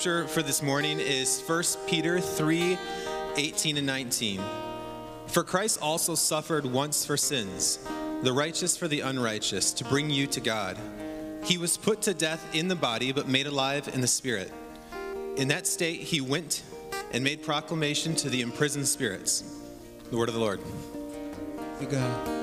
scripture 0.00 0.26
for 0.28 0.42
this 0.42 0.62
morning 0.62 0.98
is 0.98 1.42
1 1.42 1.62
Peter 1.86 2.20
3 2.20 2.78
18 3.36 3.76
and 3.76 3.86
19. 3.86 4.40
For 5.26 5.44
Christ 5.44 5.78
also 5.82 6.14
suffered 6.14 6.64
once 6.64 7.04
for 7.04 7.18
sins, 7.18 7.78
the 8.22 8.32
righteous 8.32 8.78
for 8.78 8.88
the 8.88 9.00
unrighteous, 9.00 9.74
to 9.74 9.84
bring 9.84 10.08
you 10.08 10.26
to 10.28 10.40
God. 10.40 10.78
He 11.44 11.58
was 11.58 11.76
put 11.76 12.00
to 12.02 12.14
death 12.14 12.42
in 12.54 12.68
the 12.68 12.74
body, 12.74 13.12
but 13.12 13.28
made 13.28 13.46
alive 13.46 13.90
in 13.92 14.00
the 14.00 14.06
spirit. 14.06 14.50
In 15.36 15.48
that 15.48 15.66
state, 15.66 16.00
he 16.00 16.22
went 16.22 16.62
and 17.12 17.22
made 17.22 17.42
proclamation 17.42 18.14
to 18.16 18.30
the 18.30 18.40
imprisoned 18.40 18.88
spirits. 18.88 19.44
The 20.10 20.16
word 20.16 20.30
of 20.30 20.34
the 20.34 20.40
Lord. 20.40 20.60
You 21.78 21.88
God. 21.88 22.39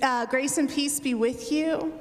Uh, 0.00 0.26
grace 0.26 0.58
and 0.58 0.70
peace 0.70 1.00
be 1.00 1.14
with 1.14 1.50
you. 1.50 1.92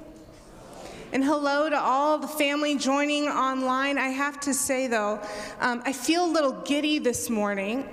And 1.14 1.23
hello 1.23 1.70
to 1.70 1.78
all 1.78 2.17
the 2.17 2.28
family 2.28 2.78
joining 2.78 3.28
online. 3.28 3.97
I 3.97 4.09
have 4.09 4.39
to 4.42 4.53
say, 4.53 4.88
though, 4.88 5.20
um, 5.59 5.81
I 5.86 5.92
feel 5.92 6.25
a 6.25 6.31
little 6.31 6.53
giddy 6.62 7.00
this 7.00 7.30
morning 7.30 7.89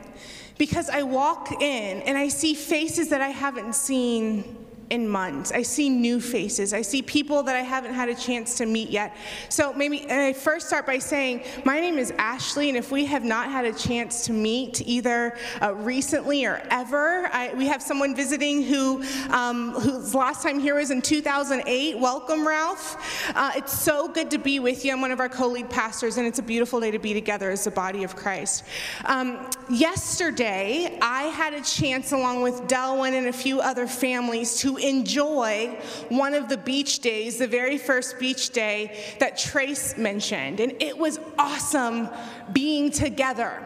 because 0.57 0.89
I 0.89 1.03
walk 1.03 1.51
in 1.63 2.03
and 2.03 2.17
I 2.19 2.29
see 2.29 2.55
faces 2.55 3.09
that 3.09 3.21
I 3.21 3.29
haven't 3.29 3.75
seen 3.75 4.58
in 4.91 5.09
months. 5.09 5.53
I 5.53 5.63
see 5.63 5.89
new 5.89 6.21
faces. 6.21 6.73
I 6.73 6.83
see 6.83 7.03
people 7.03 7.43
that 7.45 7.57
I 7.57 7.61
haven't 7.61 7.95
had 7.95 8.09
a 8.09 8.15
chance 8.15 8.57
to 8.59 8.67
meet 8.67 8.91
yet. 8.91 9.17
So 9.49 9.73
maybe 9.73 10.03
and 10.03 10.21
I 10.21 10.33
first 10.33 10.69
start 10.69 10.87
by 10.87 10.99
saying, 10.99 11.45
my 11.65 11.81
name 11.81 11.99
is 11.99 12.13
Ashley, 12.19 12.69
and 12.69 12.77
if 12.77 12.91
we 12.91 13.05
have 13.07 13.25
not 13.25 13.51
had 13.51 13.65
a 13.65 13.73
chance 13.73 14.25
to 14.27 14.33
meet 14.33 14.83
either 14.87 15.37
uh, 15.63 15.75
recently 15.75 16.45
or 16.45 16.63
ever, 16.71 17.29
I, 17.33 17.53
we 17.55 17.67
have 17.67 17.83
someone 17.83 18.15
visiting 18.15 18.63
who 18.63 19.03
um, 19.31 19.73
whose 19.73 20.15
last 20.15 20.43
time 20.43 20.59
here 20.59 20.77
was 20.77 20.91
in 20.91 21.03
2008. 21.03 21.99
Welcome, 21.99 22.47
Ralph. 22.47 22.97
Uh, 23.35 23.53
it's 23.57 23.79
so 23.79 24.09
good 24.09 24.31
to 24.31 24.39
be 24.39 24.59
with 24.61 24.85
you. 24.85 24.93
I'm 24.93 25.01
one 25.01 25.11
of 25.11 25.21
our 25.21 25.29
co-lead 25.29 25.71
pastors, 25.71 26.17
and 26.17 26.27
it's 26.27 26.39
a 26.39 26.43
beautiful 26.43 26.81
day 26.81 26.91
to 26.91 26.99
be 26.99 27.13
together 27.13 27.51
as 27.51 27.65
the 27.65 27.71
body 27.71 28.05
of 28.05 28.17
Christ. 28.17 28.65
Um, 29.05 29.49
yesterday, 29.71 30.99
I 31.01 31.25
had 31.25 31.55
a 31.55 31.61
chance, 31.61 32.13
along 32.13 32.43
with 32.43 32.63
Delwyn 32.63 33.13
and 33.13 33.27
a 33.27 33.33
few 33.33 33.61
other 33.61 33.87
families, 33.87 34.57
to 34.61 34.77
enjoy 34.77 35.79
one 36.09 36.35
of 36.35 36.49
the 36.49 36.57
beach 36.57 37.01
days, 37.01 37.39
the 37.39 37.47
very 37.47 37.79
first 37.79 38.19
beach 38.19 38.51
day 38.51 38.99
that 39.21 39.39
Trace 39.39 39.97
mentioned. 39.97 40.61
And 40.61 40.81
it 40.81 40.97
was 40.97 41.21
awesome 41.39 42.09
being 42.53 42.91
together. 42.91 43.63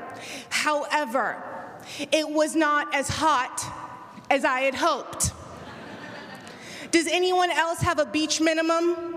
However, 0.49 1.43
it 2.11 2.29
was 2.29 2.55
not 2.55 2.95
as 2.95 3.09
hot 3.09 3.65
as 4.31 4.45
I 4.45 4.61
had 4.61 4.75
hoped. 4.75 5.33
Does 6.91 7.07
anyone 7.07 7.51
else 7.51 7.81
have 7.81 7.99
a 7.99 8.07
beach 8.07 8.41
minimum 8.41 9.17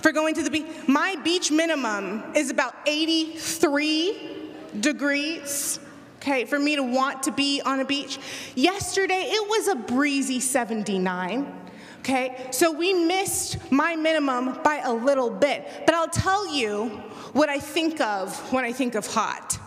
for 0.00 0.12
going 0.12 0.34
to 0.34 0.42
the 0.42 0.50
beach? 0.50 0.66
My 0.86 1.16
beach 1.22 1.50
minimum 1.50 2.24
is 2.34 2.50
about 2.50 2.74
83 2.86 4.33
degrees 4.80 5.78
okay, 6.24 6.46
for 6.46 6.58
me 6.58 6.74
to 6.76 6.82
want 6.82 7.24
to 7.24 7.32
be 7.32 7.60
on 7.60 7.80
a 7.80 7.84
beach. 7.84 8.18
Yesterday, 8.54 9.28
it 9.28 9.48
was 9.48 9.68
a 9.68 9.74
breezy 9.74 10.40
79. 10.40 11.60
Okay, 12.00 12.48
so 12.50 12.72
we 12.72 12.92
missed 12.92 13.70
my 13.70 13.94
minimum 13.94 14.58
by 14.62 14.80
a 14.84 14.92
little 14.92 15.30
bit. 15.30 15.66
But 15.84 15.94
I'll 15.94 16.08
tell 16.08 16.54
you 16.54 16.88
what 17.32 17.48
I 17.48 17.58
think 17.58 18.00
of 18.00 18.52
when 18.52 18.64
I 18.64 18.72
think 18.72 18.94
of 18.94 19.06
hot. 19.06 19.58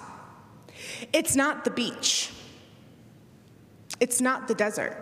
It's 1.13 1.35
not 1.35 1.63
the 1.63 1.71
beach, 1.71 2.31
it's 3.99 4.19
not 4.19 4.47
the 4.47 4.55
desert, 4.55 4.97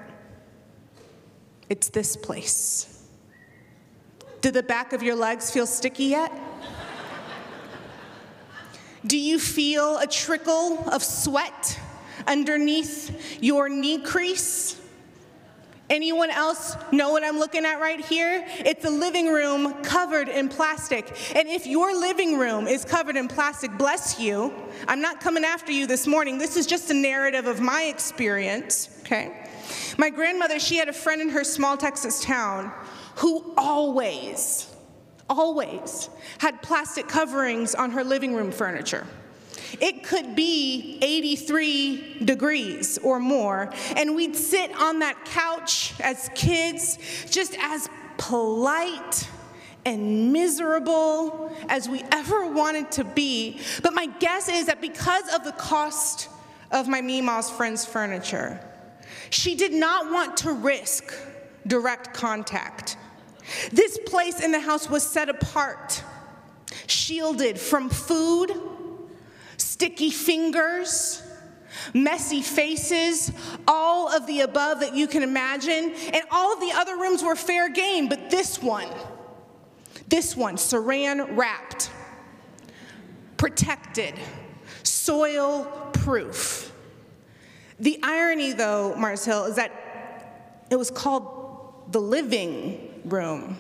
it's 1.70 1.90
this 1.90 2.18
place. 2.18 2.92
Do 4.42 4.52
the 4.52 4.64
back 4.64 4.94
of 4.94 5.02
your 5.02 5.16
legs 5.16 5.52
feel 5.52 5.66
sticky 5.66 6.06
yet? 6.06 6.32
Do 9.06 9.18
you 9.18 9.38
feel 9.38 9.98
a 9.98 10.08
trickle 10.08 10.90
of 10.90 11.04
sweat 11.04 11.80
underneath 12.26 13.44
your 13.44 13.70
knee 13.70 14.00
crease? 14.00 14.82
Anyone 15.88 16.32
else 16.32 16.76
know 16.92 17.12
what 17.12 17.24
I'm 17.24 17.38
looking 17.38 17.64
at 17.64 17.80
right 17.80 18.04
here? 18.04 18.44
It's 18.48 18.84
a 18.86 18.90
living 18.90 19.28
room 19.28 19.84
covered 19.84 20.30
in 20.30 20.50
plastic. 20.50 21.16
And 21.36 21.48
if 21.48 21.68
your 21.68 21.94
living 21.94 22.40
room 22.40 22.68
is 22.68 22.84
covered 22.84 23.16
in 23.16 23.28
plastic, 23.28 23.78
bless 23.78 24.20
you. 24.20 24.52
I'm 24.88 25.02
not 25.02 25.20
coming 25.20 25.44
after 25.44 25.72
you 25.72 25.86
this 25.86 26.08
morning. 26.08 26.40
This 26.40 26.58
is 26.58 26.66
just 26.66 26.90
a 26.90 26.96
narrative 26.96 27.46
of 27.46 27.62
my 27.62 27.84
experience, 27.84 28.90
okay? 29.02 29.48
My 30.00 30.10
grandmother, 30.10 30.60
she 30.60 30.78
had 30.78 30.90
a 30.90 30.94
friend 30.94 31.22
in 31.22 31.30
her 31.30 31.44
small 31.44 31.78
Texas 31.78 32.24
town 32.24 32.72
who 33.18 33.54
always, 33.56 34.75
always 35.30 36.10
had 36.40 36.62
plastic 36.62 37.08
coverings 37.08 37.76
on 37.76 37.92
her 37.92 38.04
living 38.04 38.36
room 38.36 38.52
furniture. 38.52 39.06
It 39.82 40.04
could 40.04 40.36
be 40.36 41.00
83 41.02 42.20
degrees 42.24 42.98
or 43.00 43.20
more, 43.20 43.74
and 43.96 44.16
we'd 44.16 44.36
sit 44.36 44.72
on 44.80 45.00
that 45.00 45.26
couch 45.26 45.94
as 46.00 46.30
kids, 46.36 46.98
just 47.30 47.58
as 47.60 47.90
polite 48.18 49.28
and 49.86 50.32
miserable 50.34 51.52
as 51.70 51.88
we 51.88 52.04
ever 52.12 52.48
wanted 52.48 52.92
to 52.94 53.04
be. 53.04 53.60
But 53.84 53.94
my 53.94 54.08
guess 54.08 54.50
is 54.50 54.68
that 54.68 54.82
because 54.82 55.34
of 55.34 55.44
the 55.44 55.52
cost 55.54 56.30
of 56.72 56.88
my 56.88 57.02
Mima's 57.02 57.50
friend's 57.50 57.86
furniture, 57.86 58.60
she 59.30 59.56
did 59.56 59.74
not 59.74 60.12
want 60.12 60.38
to 60.38 60.52
risk 60.52 61.14
direct 61.68 62.14
contact. 62.14 62.98
This 63.72 64.00
place 64.06 64.44
in 64.44 64.52
the 64.52 64.60
house 64.60 64.90
was 64.90 65.04
set 65.04 65.30
apart, 65.30 66.04
shielded 66.88 67.60
from 67.60 67.90
food, 67.90 68.52
sticky 69.58 70.10
fingers, 70.10 71.22
messy 71.94 72.42
faces, 72.42 73.32
all 73.68 74.14
of 74.14 74.28
the 74.28 74.42
above 74.42 74.80
that 74.80 74.96
you 74.96 75.08
can 75.08 75.24
imagine. 75.24 75.94
And 76.14 76.22
all 76.32 76.54
of 76.54 76.60
the 76.60 76.72
other 76.74 76.98
rooms 76.98 77.24
were 77.24 77.36
fair 77.36 77.70
game, 77.70 78.08
but 78.08 78.30
this 78.30 78.62
one, 78.62 78.90
this 80.08 80.36
one, 80.36 80.56
saran 80.56 81.36
wrapped, 81.36 81.92
protected, 83.38 84.16
soil 84.84 85.66
proof. 85.94 86.74
The 87.80 88.00
irony, 88.02 88.54
though, 88.54 88.96
Mars 88.96 89.26
Hill, 89.26 89.46
is 89.46 89.56
that 89.58 90.66
it 90.70 90.78
was 90.78 90.90
called 90.90 91.92
the 91.92 92.00
living 92.00 92.95
room. 93.06 93.58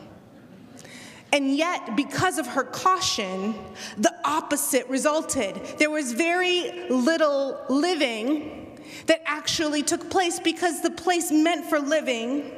And 1.33 1.57
yet, 1.57 1.95
because 1.95 2.37
of 2.37 2.47
her 2.47 2.63
caution, 2.63 3.55
the 3.97 4.13
opposite 4.23 4.87
resulted. 4.87 5.55
There 5.77 5.89
was 5.89 6.13
very 6.13 6.87
little 6.89 7.61
living 7.67 8.79
that 9.07 9.21
actually 9.25 9.83
took 9.83 10.09
place 10.09 10.39
because 10.39 10.81
the 10.81 10.91
place 10.91 11.31
meant 11.31 11.65
for 11.65 11.79
living 11.79 12.51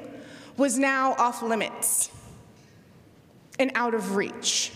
was 0.57 0.78
now 0.78 1.13
off 1.13 1.42
limits 1.42 2.12
and 3.60 3.72
out 3.74 3.94
of 3.94 4.16
reach. 4.16 4.72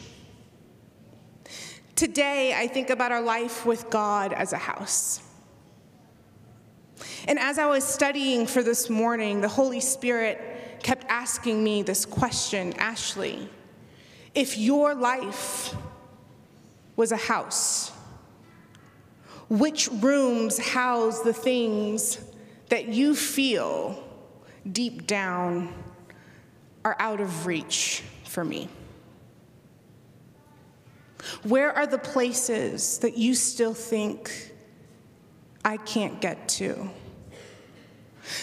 Today, 1.95 2.55
I 2.55 2.67
think 2.67 2.89
about 2.89 3.11
our 3.11 3.21
life 3.21 3.65
with 3.65 3.89
God 3.91 4.33
as 4.33 4.53
a 4.53 4.57
house. 4.57 5.21
And 7.27 7.37
as 7.37 7.59
I 7.59 7.67
was 7.67 7.83
studying 7.83 8.47
for 8.47 8.63
this 8.63 8.89
morning, 8.89 9.41
the 9.41 9.47
Holy 9.47 9.79
Spirit 9.79 10.50
kept 10.83 11.05
asking 11.09 11.63
me 11.63 11.81
this 11.83 12.05
question 12.05 12.73
Ashley, 12.73 13.49
if 14.33 14.57
your 14.57 14.93
life 14.95 15.75
was 16.95 17.11
a 17.11 17.17
house, 17.17 17.91
which 19.49 19.89
rooms 19.91 20.57
house 20.57 21.21
the 21.21 21.33
things 21.33 22.19
that 22.69 22.87
you 22.87 23.15
feel 23.15 24.01
deep 24.71 25.07
down 25.07 25.73
are 26.85 26.95
out 26.99 27.19
of 27.19 27.45
reach 27.45 28.03
for 28.23 28.43
me? 28.45 28.69
Where 31.43 31.71
are 31.75 31.87
the 31.87 31.97
places 31.97 32.99
that 32.99 33.17
you 33.17 33.35
still 33.35 33.73
think 33.73 34.53
I 35.63 35.77
can't 35.77 36.19
get 36.21 36.47
to? 36.49 36.89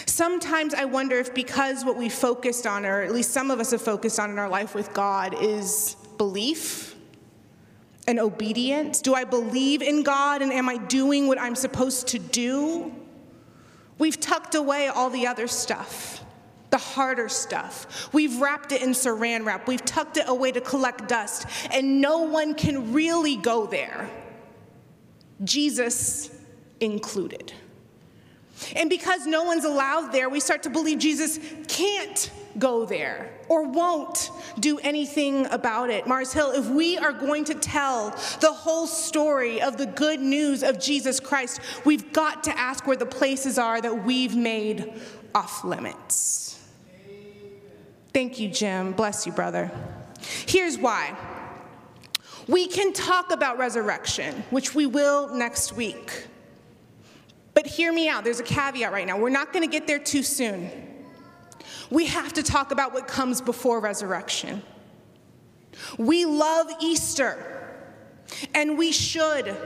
Sometimes 0.05 0.73
I 0.73 0.85
wonder 0.85 1.17
if 1.17 1.33
because 1.33 1.85
what 1.85 1.97
we 1.97 2.09
focused 2.09 2.67
on, 2.67 2.85
or 2.85 3.01
at 3.01 3.11
least 3.11 3.31
some 3.31 3.51
of 3.51 3.59
us 3.59 3.71
have 3.71 3.81
focused 3.81 4.19
on 4.19 4.29
in 4.29 4.39
our 4.39 4.49
life 4.49 4.75
with 4.75 4.93
God, 4.93 5.35
is 5.41 5.95
belief 6.17 6.95
and 8.07 8.19
obedience. 8.19 9.01
Do 9.01 9.13
I 9.13 9.23
believe 9.23 9.81
in 9.81 10.03
God 10.03 10.41
and 10.41 10.51
am 10.51 10.67
I 10.67 10.77
doing 10.77 11.27
what 11.27 11.39
I'm 11.39 11.55
supposed 11.55 12.07
to 12.09 12.19
do? 12.19 12.91
We've 13.99 14.19
tucked 14.19 14.55
away 14.55 14.87
all 14.87 15.09
the 15.09 15.27
other 15.27 15.47
stuff, 15.47 16.23
the 16.69 16.77
harder 16.77 17.29
stuff. 17.29 18.09
We've 18.13 18.39
wrapped 18.41 18.71
it 18.71 18.81
in 18.81 18.91
saran 18.91 19.45
wrap. 19.45 19.67
We've 19.67 19.83
tucked 19.83 20.17
it 20.17 20.25
away 20.27 20.51
to 20.53 20.61
collect 20.61 21.07
dust, 21.07 21.45
and 21.71 22.01
no 22.01 22.23
one 22.23 22.55
can 22.55 22.93
really 22.93 23.35
go 23.35 23.65
there, 23.65 24.09
Jesus 25.43 26.31
included. 26.79 27.53
And 28.75 28.89
because 28.89 29.25
no 29.25 29.43
one's 29.43 29.65
allowed 29.65 30.11
there, 30.11 30.29
we 30.29 30.39
start 30.39 30.63
to 30.63 30.69
believe 30.69 30.99
Jesus 30.99 31.39
can't 31.67 32.31
go 32.57 32.85
there 32.85 33.31
or 33.47 33.63
won't 33.63 34.31
do 34.59 34.79
anything 34.79 35.45
about 35.47 35.89
it. 35.89 36.07
Mars 36.07 36.33
Hill, 36.33 36.51
if 36.51 36.67
we 36.67 36.97
are 36.97 37.13
going 37.13 37.45
to 37.45 37.53
tell 37.53 38.09
the 38.41 38.51
whole 38.51 38.87
story 38.87 39.61
of 39.61 39.77
the 39.77 39.85
good 39.85 40.19
news 40.19 40.63
of 40.63 40.79
Jesus 40.79 41.19
Christ, 41.19 41.61
we've 41.85 42.11
got 42.11 42.43
to 42.45 42.57
ask 42.57 42.85
where 42.85 42.97
the 42.97 43.05
places 43.05 43.57
are 43.57 43.79
that 43.81 44.03
we've 44.03 44.35
made 44.35 44.93
off 45.33 45.63
limits. 45.63 46.59
Thank 48.13 48.39
you, 48.39 48.49
Jim. 48.49 48.91
Bless 48.93 49.25
you, 49.25 49.31
brother. 49.31 49.71
Here's 50.47 50.77
why. 50.77 51.15
We 52.47 52.67
can 52.67 52.93
talk 52.93 53.31
about 53.31 53.59
resurrection, 53.59 54.43
which 54.49 54.73
we 54.73 54.87
will 54.87 55.33
next 55.35 55.73
week. 55.73 56.25
But 57.59 57.67
hear 57.67 57.91
me 57.91 58.07
out. 58.07 58.23
There's 58.23 58.39
a 58.39 58.43
caveat 58.43 58.89
right 58.93 59.05
now. 59.05 59.17
We're 59.17 59.27
not 59.27 59.51
going 59.51 59.69
to 59.69 59.69
get 59.69 59.85
there 59.85 59.99
too 59.99 60.23
soon. 60.23 60.71
We 61.89 62.05
have 62.05 62.31
to 62.35 62.41
talk 62.41 62.71
about 62.71 62.93
what 62.93 63.05
comes 63.05 63.41
before 63.41 63.81
resurrection. 63.81 64.61
We 65.97 66.23
love 66.23 66.67
Easter. 66.81 67.75
And 68.53 68.77
we 68.77 68.93
should. 68.93 69.57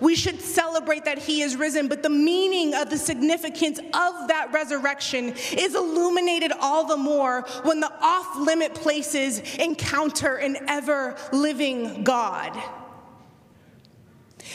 We 0.00 0.16
should 0.16 0.40
celebrate 0.40 1.04
that 1.04 1.18
he 1.18 1.42
is 1.42 1.54
risen, 1.54 1.86
but 1.86 2.02
the 2.02 2.10
meaning 2.10 2.74
of 2.74 2.90
the 2.90 2.98
significance 2.98 3.78
of 3.78 4.26
that 4.26 4.48
resurrection 4.52 5.32
is 5.52 5.76
illuminated 5.76 6.50
all 6.60 6.84
the 6.84 6.96
more 6.96 7.42
when 7.62 7.78
the 7.78 7.92
off 8.00 8.38
limit 8.38 8.74
places 8.74 9.38
encounter 9.60 10.34
an 10.34 10.56
ever 10.66 11.16
living 11.32 12.02
God. 12.02 12.60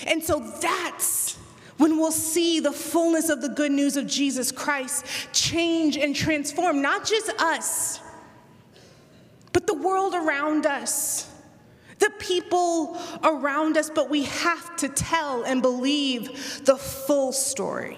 And 0.08 0.22
so 0.22 0.40
that's 0.62 1.38
when 1.82 1.98
we'll 1.98 2.12
see 2.12 2.60
the 2.60 2.72
fullness 2.72 3.28
of 3.30 3.42
the 3.42 3.50
good 3.50 3.72
news 3.72 3.98
of 3.98 4.06
Jesus 4.06 4.52
Christ 4.52 5.04
change 5.34 5.98
and 5.98 6.16
transform 6.16 6.80
not 6.80 7.04
just 7.04 7.32
us, 7.42 8.00
but 9.52 9.66
the 9.66 9.74
world 9.74 10.14
around 10.14 10.68
us, 10.68 11.28
the 11.98 12.12
people 12.20 13.02
around 13.24 13.78
us. 13.78 13.90
But 13.90 14.12
we 14.12 14.26
have 14.26 14.76
to 14.76 14.90
tell 14.90 15.42
and 15.42 15.64
believe 15.64 16.64
the 16.66 16.78
full 16.78 17.32
story. 17.32 17.98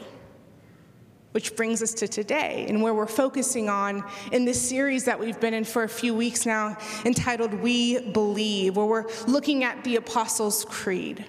Which 1.33 1.57
brings 1.57 1.83
us 1.83 1.93
to 1.95 2.07
today 2.07 2.65
and 2.69 2.81
where 2.81 2.93
we're 2.93 3.05
focusing 3.05 3.67
on 3.67 4.05
in 4.31 4.45
this 4.45 4.61
series 4.61 5.03
that 5.05 5.19
we've 5.19 5.41
been 5.41 5.53
in 5.53 5.65
for 5.65 5.83
a 5.83 5.89
few 5.89 6.13
weeks 6.13 6.45
now, 6.45 6.77
entitled 7.03 7.53
We 7.55 7.99
Believe, 8.11 8.77
where 8.77 8.85
we're 8.85 9.09
looking 9.27 9.65
at 9.65 9.83
the 9.83 9.97
Apostles' 9.97 10.63
Creed. 10.63 11.25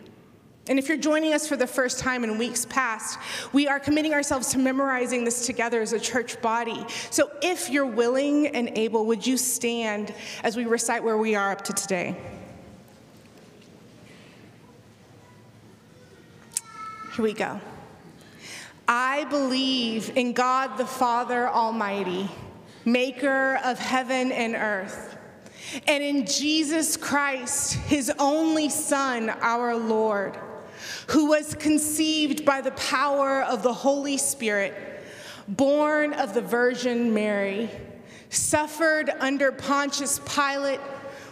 And 0.67 0.79
if 0.79 0.89
you're 0.89 0.97
joining 0.97 1.35
us 1.35 1.47
for 1.47 1.57
the 1.57 1.67
first 1.67 1.99
time 1.99 2.25
in 2.25 2.39
weeks 2.39 2.65
past, 2.65 3.19
we 3.53 3.69
are 3.69 3.79
committing 3.79 4.15
ourselves 4.15 4.49
to 4.53 4.59
memorizing 4.59 5.25
this 5.25 5.45
together 5.45 5.83
as 5.83 5.93
a 5.93 6.01
church 6.01 6.41
body. 6.41 6.87
So 7.11 7.31
if 7.43 7.69
you're 7.69 7.85
willing 7.85 8.47
and 8.47 8.71
able, 8.79 9.05
would 9.07 9.27
you 9.27 9.37
stand 9.37 10.15
as 10.43 10.57
we 10.57 10.65
recite 10.65 11.05
where 11.05 11.19
we 11.19 11.35
are 11.35 11.53
up 11.53 11.63
to 11.65 11.75
today? 11.75 12.17
Here 17.15 17.23
we 17.23 17.35
go. 17.35 17.61
I 18.89 19.25
believe 19.25 20.17
in 20.17 20.33
God 20.33 20.79
the 20.79 20.87
Father 20.87 21.47
Almighty, 21.47 22.29
maker 22.87 23.61
of 23.63 23.79
heaven 23.79 24.33
and 24.33 24.55
earth, 24.55 25.17
and 25.87 26.03
in 26.03 26.27
Jesus 26.27 26.97
Christ, 26.97 27.75
his 27.75 28.11
only 28.19 28.69
Son, 28.69 29.31
our 29.31 29.77
Lord 29.77 30.39
who 31.09 31.27
was 31.27 31.55
conceived 31.55 32.45
by 32.45 32.61
the 32.61 32.71
power 32.73 33.43
of 33.43 33.63
the 33.63 33.73
Holy 33.73 34.17
Spirit, 34.17 34.75
born 35.49 36.13
of 36.13 36.35
the 36.35 36.41
Virgin 36.41 37.13
Mary, 37.13 37.71
suffered 38.31 39.11
under 39.21 39.53
Pontius 39.53 40.21
Pilate, 40.21 40.81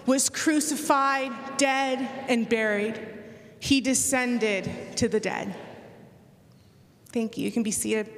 was 0.06 0.28
crucified, 0.28 1.32
dead, 1.56 2.08
and 2.28 2.48
buried. 2.48 3.08
He 3.60 3.80
descended 3.80 4.96
to 4.96 5.08
the 5.08 5.20
dead. 5.20 5.54
Thank 7.12 7.38
you. 7.38 7.44
You 7.44 7.52
can 7.52 7.62
be 7.62 7.70
seated. 7.70 8.10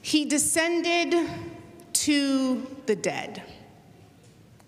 He 0.00 0.24
descended 0.24 1.28
to 1.92 2.66
the 2.86 2.96
dead. 2.96 3.42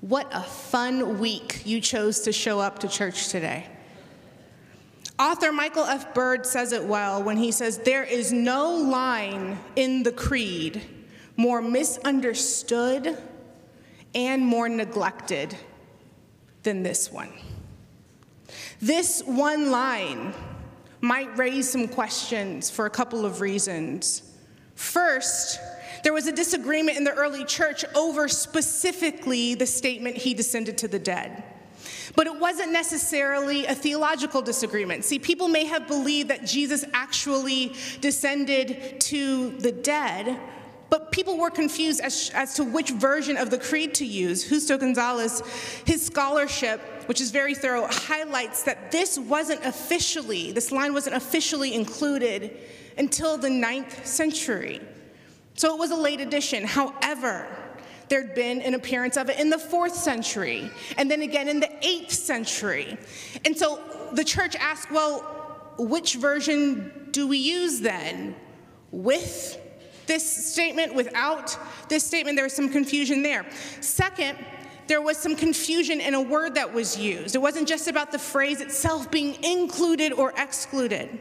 What 0.04 0.28
a 0.34 0.42
fun 0.42 1.18
week 1.18 1.62
you 1.64 1.80
chose 1.80 2.20
to 2.20 2.32
show 2.32 2.60
up 2.60 2.80
to 2.80 2.88
church 2.88 3.28
today. 3.28 3.66
Author 5.18 5.50
Michael 5.50 5.84
F. 5.84 6.12
Bird 6.12 6.44
says 6.44 6.72
it 6.72 6.84
well 6.84 7.22
when 7.22 7.38
he 7.38 7.50
says, 7.50 7.78
There 7.78 8.04
is 8.04 8.30
no 8.30 8.75
line 8.75 9.58
in 9.76 10.02
the 10.02 10.12
creed 10.12 10.82
more 11.38 11.62
misunderstood 11.62 13.16
and 14.14 14.44
more 14.44 14.68
neglected 14.68 15.56
than 16.64 16.82
this 16.82 17.11
one. 17.11 17.32
This 18.82 19.23
one 19.25 19.70
line 19.70 20.34
might 21.00 21.34
raise 21.38 21.70
some 21.70 21.88
questions 21.88 22.68
for 22.68 22.84
a 22.84 22.90
couple 22.90 23.25
of 23.25 23.40
reasons. 23.40 24.34
First, 24.75 25.58
there 26.04 26.12
was 26.12 26.26
a 26.26 26.32
disagreement 26.32 26.99
in 26.99 27.04
the 27.04 27.14
early 27.14 27.44
church 27.44 27.84
over 27.94 28.28
specifically 28.28 29.54
the 29.54 29.66
statement, 29.66 30.16
He 30.16 30.34
descended 30.34 30.78
to 30.78 30.88
the 30.88 30.99
dead. 30.99 31.42
But 32.14 32.26
it 32.26 32.38
wasn't 32.38 32.73
necessarily 32.73 33.66
a 33.66 33.75
theological 33.75 34.42
disagreement. 34.42 35.04
See, 35.04 35.18
people 35.18 35.49
may 35.49 35.64
have 35.64 35.88
believed 35.88 36.28
that 36.28 36.44
Jesus 36.44 36.84
actually 36.92 37.75
descended 38.00 39.00
to 39.00 39.50
the 39.58 39.73
dead, 39.73 40.38
but 40.90 41.11
people 41.11 41.38
were 41.38 41.50
confused 41.50 42.00
as, 42.02 42.30
as 42.34 42.54
to 42.54 42.64
which 42.64 42.90
version 42.90 43.37
of 43.38 43.50
the 43.50 43.58
creed 43.58 43.94
to 43.94 44.04
use. 44.04 44.49
Justo 44.49 44.78
Gonzalez, 44.78 45.42
his 45.87 46.04
scholarship, 46.04 46.80
which 47.06 47.20
is 47.20 47.30
very 47.30 47.54
thorough, 47.54 47.87
highlights 47.90 48.62
that 48.64 48.92
this 48.92 49.18
wasn't 49.18 49.64
officially, 49.64 50.52
this 50.52 50.70
line 50.70 50.92
wasn't 50.92 51.16
officially 51.16 51.75
included 51.75 52.58
until 52.99 53.38
the 53.38 53.50
ninth 53.50 54.06
century. 54.06 54.80
So 55.54 55.75
it 55.75 55.78
was 55.78 55.90
a 55.90 55.96
late 55.96 56.20
addition. 56.20 56.64
However, 56.64 57.46
there'd 58.08 58.34
been 58.34 58.61
an 58.62 58.75
appearance 58.75 59.16
of 59.16 59.30
it 59.30 59.38
in 59.38 59.50
the 59.50 59.58
fourth 59.58 59.94
century, 59.94 60.70
and 60.99 61.11
then 61.11 61.23
again 61.23 61.49
in 61.49 61.61
the 61.61 61.70
eighth 61.87 62.12
century. 62.12 62.99
And 63.44 63.56
so 63.56 63.80
the 64.12 64.25
church 64.25 64.56
asked, 64.56 64.90
well, 64.90 65.20
which 65.78 66.14
version 66.16 67.08
do 67.11 67.26
we 67.26 67.38
use 67.38 67.80
then? 67.80 68.37
With 68.90 69.61
this 70.06 70.52
statement, 70.52 70.94
without 70.94 71.56
this 71.88 72.04
statement, 72.04 72.37
there 72.37 72.44
was 72.44 72.52
some 72.52 72.68
confusion 72.68 73.23
there. 73.23 73.46
Second, 73.80 74.38
there 74.87 75.00
was 75.00 75.16
some 75.16 75.34
confusion 75.34 76.00
in 76.00 76.14
a 76.14 76.20
word 76.20 76.54
that 76.56 76.73
was 76.73 76.99
used. 76.99 77.34
It 77.34 77.38
wasn't 77.40 77.66
just 77.66 77.88
about 77.88 78.12
the 78.12 78.18
phrase 78.18 78.61
itself 78.61 79.11
being 79.11 79.42
included 79.42 80.12
or 80.12 80.32
excluded. 80.37 81.18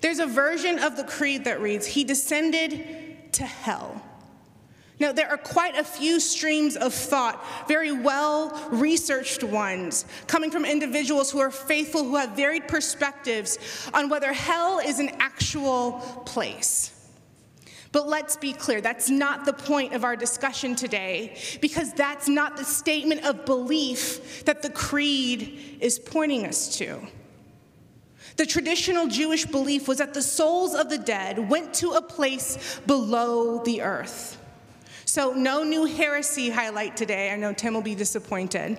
There's 0.00 0.18
a 0.18 0.26
version 0.26 0.78
of 0.78 0.96
the 0.96 1.04
creed 1.04 1.44
that 1.44 1.60
reads, 1.60 1.86
He 1.86 2.04
descended 2.04 3.17
to 3.34 3.44
hell. 3.44 4.02
Now, 5.00 5.12
there 5.12 5.28
are 5.28 5.38
quite 5.38 5.76
a 5.76 5.84
few 5.84 6.18
streams 6.18 6.76
of 6.76 6.92
thought, 6.92 7.44
very 7.68 7.92
well 7.92 8.68
researched 8.70 9.44
ones, 9.44 10.04
coming 10.26 10.50
from 10.50 10.64
individuals 10.64 11.30
who 11.30 11.38
are 11.38 11.52
faithful, 11.52 12.02
who 12.02 12.16
have 12.16 12.30
varied 12.30 12.66
perspectives 12.66 13.58
on 13.94 14.08
whether 14.08 14.32
hell 14.32 14.80
is 14.80 14.98
an 14.98 15.10
actual 15.20 15.92
place. 16.26 16.94
But 17.92 18.08
let's 18.08 18.36
be 18.36 18.52
clear, 18.52 18.80
that's 18.80 19.08
not 19.08 19.44
the 19.44 19.52
point 19.52 19.94
of 19.94 20.04
our 20.04 20.16
discussion 20.16 20.74
today, 20.74 21.38
because 21.60 21.92
that's 21.94 22.28
not 22.28 22.56
the 22.56 22.64
statement 22.64 23.24
of 23.24 23.46
belief 23.46 24.44
that 24.44 24.62
the 24.62 24.70
creed 24.70 25.78
is 25.80 25.98
pointing 25.98 26.44
us 26.44 26.76
to. 26.78 27.00
The 28.38 28.46
traditional 28.46 29.08
Jewish 29.08 29.44
belief 29.44 29.88
was 29.88 29.98
that 29.98 30.14
the 30.14 30.22
souls 30.22 30.72
of 30.72 30.88
the 30.88 30.96
dead 30.96 31.50
went 31.50 31.74
to 31.74 31.90
a 31.90 32.00
place 32.00 32.80
below 32.86 33.64
the 33.64 33.82
earth. 33.82 34.40
So, 35.06 35.32
no 35.32 35.64
new 35.64 35.86
heresy 35.86 36.48
highlight 36.48 36.96
today. 36.96 37.32
I 37.32 37.36
know 37.36 37.52
Tim 37.52 37.74
will 37.74 37.82
be 37.82 37.96
disappointed. 37.96 38.78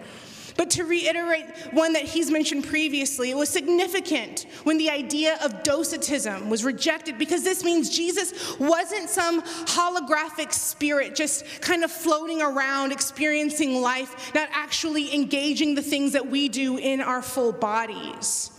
But 0.55 0.69
to 0.71 0.85
reiterate 0.85 1.45
one 1.71 1.91
that 1.93 2.03
he's 2.03 2.31
mentioned 2.31 2.67
previously, 2.67 3.31
it 3.31 3.35
was 3.35 3.49
significant 3.49 4.45
when 4.63 4.77
the 4.77 4.89
idea 4.89 5.37
of 5.43 5.63
docetism 5.63 6.49
was 6.49 6.63
rejected 6.63 7.17
because 7.17 7.43
this 7.43 7.63
means 7.63 7.89
Jesus 7.89 8.57
wasn't 8.59 9.09
some 9.09 9.41
holographic 9.41 10.53
spirit 10.53 11.15
just 11.15 11.45
kind 11.59 11.83
of 11.83 11.91
floating 11.91 12.41
around, 12.41 12.93
experiencing 12.93 13.81
life, 13.81 14.33
not 14.33 14.47
actually 14.53 15.13
engaging 15.13 15.75
the 15.75 15.81
things 15.81 16.13
that 16.13 16.27
we 16.27 16.47
do 16.47 16.77
in 16.77 17.01
our 17.01 17.21
full 17.21 17.51
bodies 17.51 18.51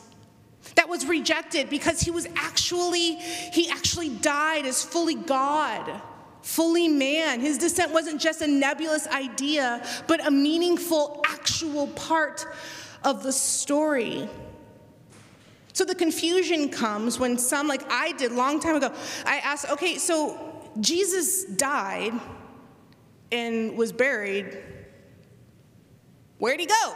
that 0.76 0.88
was 0.88 1.06
rejected 1.06 1.70
because 1.70 2.00
he 2.00 2.10
was 2.10 2.26
actually 2.36 3.16
he 3.16 3.68
actually 3.70 4.08
died 4.08 4.66
as 4.66 4.82
fully 4.82 5.14
god 5.14 6.02
fully 6.42 6.88
man. 6.88 7.40
His 7.40 7.58
descent 7.58 7.92
wasn't 7.92 8.20
just 8.20 8.42
a 8.42 8.46
nebulous 8.46 9.06
idea, 9.08 9.86
but 10.06 10.26
a 10.26 10.30
meaningful, 10.30 11.22
actual 11.26 11.86
part 11.88 12.46
of 13.04 13.22
the 13.22 13.32
story. 13.32 14.28
So 15.72 15.84
the 15.84 15.94
confusion 15.94 16.68
comes 16.68 17.18
when 17.18 17.38
some, 17.38 17.68
like 17.68 17.82
I 17.90 18.12
did 18.12 18.32
long 18.32 18.60
time 18.60 18.76
ago, 18.76 18.92
I 19.24 19.38
asked, 19.38 19.70
okay, 19.70 19.96
so 19.96 20.70
Jesus 20.80 21.44
died 21.44 22.12
and 23.32 23.76
was 23.76 23.92
buried. 23.92 24.58
Where'd 26.38 26.60
he 26.60 26.66
go? 26.66 26.94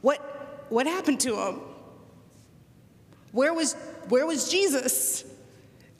What, 0.00 0.31
what 0.72 0.86
happened 0.86 1.20
to 1.20 1.36
him? 1.36 1.60
Where 3.32 3.54
was, 3.54 3.74
where 4.08 4.26
was 4.26 4.50
Jesus 4.50 5.24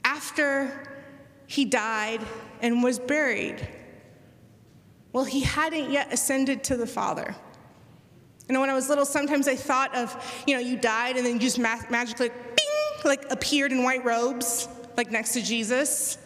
after 0.03 0.93
he 1.53 1.65
died 1.65 2.21
and 2.61 2.81
was 2.81 2.97
buried. 2.97 3.67
Well, 5.11 5.23
he 5.23 5.41
hadn't 5.41 5.91
yet 5.91 6.11
ascended 6.11 6.63
to 6.65 6.77
the 6.77 6.87
Father. 6.87 7.35
Know, 8.49 8.59
when 8.59 8.69
I 8.69 8.73
was 8.73 8.89
little, 8.89 9.05
sometimes 9.05 9.47
I 9.47 9.55
thought 9.55 9.95
of, 9.95 10.43
you 10.45 10.53
know, 10.53 10.59
you 10.59 10.77
died 10.77 11.15
and 11.17 11.25
then 11.25 11.33
you 11.33 11.39
just 11.39 11.59
ma- 11.59 11.79
magically, 11.89 12.29
bing, 12.29 13.05
like 13.05 13.31
appeared 13.31 13.71
in 13.71 13.83
white 13.83 14.03
robes, 14.03 14.67
like 14.97 15.11
next 15.11 15.33
to 15.33 15.41
Jesus, 15.41 16.17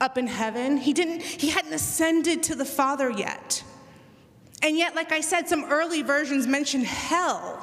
up 0.00 0.16
in 0.18 0.26
heaven. 0.26 0.76
He 0.76 0.92
didn't, 0.92 1.22
he 1.22 1.48
hadn't 1.48 1.72
ascended 1.72 2.42
to 2.44 2.54
the 2.54 2.64
Father 2.64 3.10
yet. 3.10 3.64
And 4.62 4.76
yet, 4.76 4.94
like 4.94 5.12
I 5.12 5.20
said, 5.20 5.48
some 5.48 5.64
early 5.64 6.02
versions 6.02 6.46
mention 6.46 6.84
hell. 6.84 7.61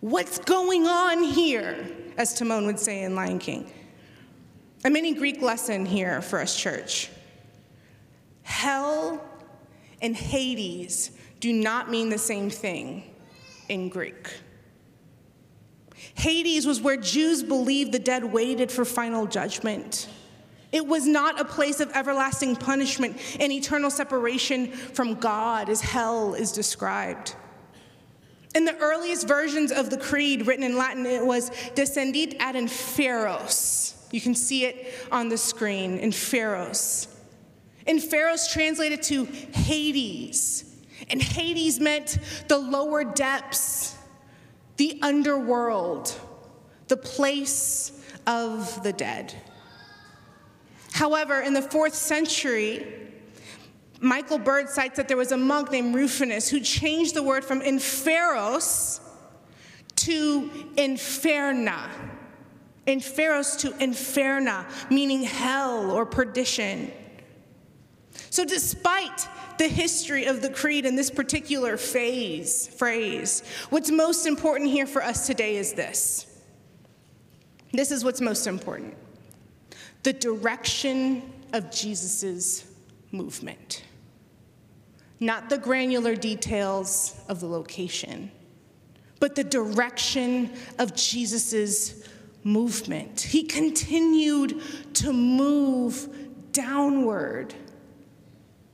What's 0.00 0.38
going 0.38 0.86
on 0.86 1.22
here? 1.22 1.86
As 2.16 2.34
Timon 2.34 2.66
would 2.66 2.78
say 2.78 3.02
in 3.02 3.14
Lion 3.14 3.38
King. 3.38 3.70
A 4.84 4.90
mini 4.90 5.14
Greek 5.14 5.42
lesson 5.42 5.86
here 5.86 6.20
for 6.22 6.40
us, 6.40 6.56
church. 6.56 7.10
Hell 8.42 9.22
and 10.00 10.14
Hades 10.14 11.10
do 11.40 11.52
not 11.52 11.90
mean 11.90 12.08
the 12.08 12.18
same 12.18 12.50
thing 12.50 13.04
in 13.68 13.88
Greek. 13.88 14.32
Hades 16.14 16.66
was 16.66 16.80
where 16.80 16.96
Jews 16.96 17.42
believed 17.42 17.92
the 17.92 17.98
dead 17.98 18.24
waited 18.24 18.70
for 18.70 18.84
final 18.84 19.26
judgment. 19.26 20.08
It 20.72 20.86
was 20.86 21.06
not 21.06 21.40
a 21.40 21.44
place 21.44 21.80
of 21.80 21.90
everlasting 21.94 22.56
punishment 22.56 23.16
and 23.40 23.50
eternal 23.50 23.90
separation 23.90 24.70
from 24.70 25.14
God, 25.14 25.68
as 25.68 25.80
hell 25.80 26.34
is 26.34 26.52
described. 26.52 27.34
In 28.56 28.64
the 28.64 28.76
earliest 28.78 29.28
versions 29.28 29.70
of 29.70 29.90
the 29.90 29.98
creed 29.98 30.46
written 30.46 30.64
in 30.64 30.78
Latin, 30.78 31.04
it 31.04 31.24
was 31.24 31.50
descendit 31.74 32.36
ad 32.40 32.54
inferos, 32.54 33.96
you 34.10 34.20
can 34.22 34.34
see 34.34 34.64
it 34.64 34.94
on 35.12 35.28
the 35.28 35.36
screen 35.36 35.98
Inferos. 35.98 37.08
In 37.86 38.00
Pharos 38.00 38.50
translated 38.50 39.02
to 39.04 39.26
Hades. 39.26 40.64
And 41.10 41.22
Hades 41.22 41.78
meant 41.78 42.18
the 42.48 42.56
lower 42.56 43.04
depths, 43.04 43.94
the 44.78 44.98
underworld, 45.02 46.18
the 46.88 46.96
place 46.96 47.92
of 48.26 48.82
the 48.82 48.92
dead. 48.92 49.34
However, 50.92 51.42
in 51.42 51.52
the 51.52 51.62
fourth 51.62 51.94
century, 51.94 53.05
Michael 54.00 54.38
Bird 54.38 54.68
cites 54.68 54.96
that 54.96 55.08
there 55.08 55.16
was 55.16 55.32
a 55.32 55.36
monk 55.36 55.70
named 55.70 55.94
Rufinus 55.94 56.48
who 56.48 56.60
changed 56.60 57.14
the 57.14 57.22
word 57.22 57.44
from 57.44 57.60
inferos 57.60 59.00
to 59.96 60.50
inferna 60.76 61.88
Inferos 62.86 63.58
to 63.60 63.70
inferna, 63.72 64.64
meaning 64.90 65.24
hell 65.24 65.90
or 65.90 66.06
perdition. 66.06 66.92
So, 68.30 68.44
despite 68.44 69.28
the 69.58 69.66
history 69.66 70.26
of 70.26 70.40
the 70.40 70.50
creed 70.50 70.86
in 70.86 70.94
this 70.94 71.10
particular 71.10 71.76
phase, 71.76 72.68
phrase, 72.68 73.42
what's 73.70 73.90
most 73.90 74.26
important 74.26 74.70
here 74.70 74.86
for 74.86 75.02
us 75.02 75.26
today 75.26 75.56
is 75.56 75.72
this. 75.72 76.26
This 77.72 77.90
is 77.90 78.04
what's 78.04 78.20
most 78.20 78.46
important 78.46 78.94
the 80.04 80.12
direction 80.12 81.32
of 81.52 81.72
Jesus' 81.72 82.64
movement, 83.12 83.84
not 85.20 85.48
the 85.48 85.58
granular 85.58 86.14
details 86.14 87.18
of 87.28 87.40
the 87.40 87.46
location, 87.46 88.30
but 89.20 89.34
the 89.34 89.44
direction 89.44 90.50
of 90.78 90.94
Jesus' 90.94 92.08
movement. 92.44 93.20
He 93.20 93.42
continued 93.42 94.60
to 94.94 95.12
move 95.12 96.08
downward. 96.52 97.54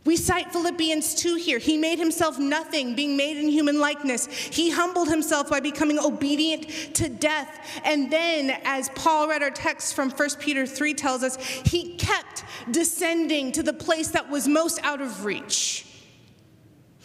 We 0.04 0.16
cite 0.16 0.52
Philippians 0.52 1.14
2 1.14 1.36
here. 1.36 1.58
He 1.58 1.76
made 1.76 1.98
himself 1.98 2.38
nothing, 2.38 2.96
being 2.96 3.16
made 3.16 3.36
in 3.36 3.48
human 3.48 3.78
likeness. 3.78 4.26
He 4.26 4.70
humbled 4.70 5.08
himself 5.08 5.48
by 5.48 5.60
becoming 5.60 5.98
obedient 5.98 6.66
to 6.94 7.08
death. 7.08 7.80
And 7.84 8.10
then, 8.10 8.50
as 8.64 8.88
Paul 8.90 9.28
read 9.28 9.42
our 9.42 9.50
text 9.50 9.94
from 9.94 10.10
1 10.10 10.28
Peter 10.40 10.66
3 10.66 10.94
tells 10.94 11.22
us, 11.22 11.36
he 11.36 11.94
kept 11.96 12.44
descending 12.70 13.52
to 13.52 13.62
the 13.62 13.72
place 13.72 14.08
that 14.08 14.28
was 14.28 14.48
most 14.48 14.80
out 14.82 15.00
of 15.00 15.24
reach. 15.24 15.86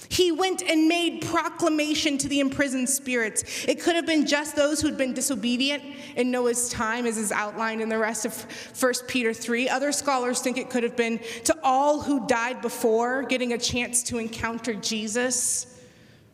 He 0.10 0.32
went 0.32 0.62
and 0.64 0.88
made 0.88 1.26
proclamation 1.26 2.18
to 2.20 2.28
the 2.28 2.40
imprisoned 2.40 2.90
spirits. 2.90 3.66
It 3.68 3.82
could 3.82 3.96
have 3.96 4.06
been 4.06 4.26
just 4.26 4.56
those 4.56 4.82
who'd 4.82 4.98
been 4.98 5.14
disobedient 5.14 5.84
in 6.16 6.32
Noah's 6.32 6.70
time, 6.70 7.06
as 7.06 7.18
is 7.18 7.32
outlined 7.32 7.82
in 7.82 7.90
the 7.90 7.98
rest 7.98 8.26
of 8.26 8.34
1 8.80 8.94
Peter 9.08 9.34
3. 9.34 9.70
Other 9.70 9.92
scholars 9.92 10.42
think 10.42 10.58
it 10.58 10.70
could 10.70 10.84
have 10.84 10.96
been 10.96 11.20
to 11.46 11.56
all 11.64 12.02
who 12.02 12.26
died 12.28 12.62
before 12.62 13.24
getting 13.24 13.54
a 13.54 13.58
chance 13.58 14.04
to 14.04 14.18
encounter 14.18 14.74
Jesus. 14.74 15.80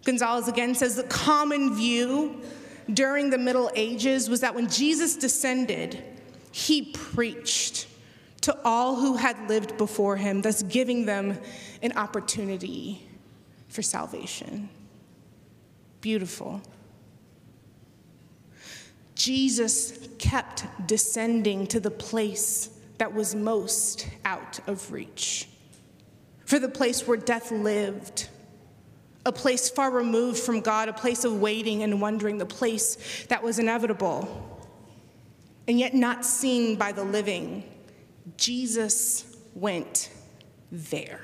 Gonzalez 0.05 0.47
again 0.47 0.75
says 0.75 0.95
the 0.95 1.03
common 1.03 1.75
view 1.75 2.41
during 2.93 3.29
the 3.29 3.37
Middle 3.37 3.71
Ages 3.75 4.29
was 4.29 4.41
that 4.41 4.53
when 4.53 4.69
Jesus 4.69 5.15
descended, 5.15 6.03
he 6.51 6.91
preached 6.91 7.87
to 8.41 8.55
all 8.65 8.97
who 8.97 9.15
had 9.15 9.47
lived 9.47 9.77
before 9.77 10.17
him, 10.17 10.41
thus 10.41 10.61
giving 10.63 11.05
them 11.05 11.39
an 11.81 11.93
opportunity 11.93 13.01
for 13.73 13.81
salvation. 13.81 14.69
Beautiful. 15.99 16.61
Jesus 19.15 20.07
kept 20.19 20.65
descending 20.87 21.65
to 21.67 21.79
the 21.79 21.91
place 21.91 22.69
that 22.99 23.13
was 23.13 23.33
most 23.33 24.07
out 24.25 24.59
of 24.67 24.91
reach, 24.91 25.47
for 26.45 26.59
the 26.59 26.69
place 26.69 27.07
where 27.07 27.17
death 27.17 27.51
lived, 27.51 28.29
a 29.25 29.31
place 29.31 29.69
far 29.69 29.89
removed 29.89 30.39
from 30.39 30.61
God, 30.61 30.87
a 30.87 30.93
place 30.93 31.25
of 31.25 31.39
waiting 31.39 31.81
and 31.81 31.99
wondering, 31.99 32.37
the 32.37 32.45
place 32.45 33.25
that 33.29 33.41
was 33.41 33.57
inevitable, 33.57 34.61
and 35.67 35.79
yet 35.79 35.93
not 35.93 36.25
seen 36.25 36.75
by 36.75 36.91
the 36.91 37.03
living. 37.03 37.63
Jesus 38.37 39.35
went 39.55 40.09
there. 40.71 41.21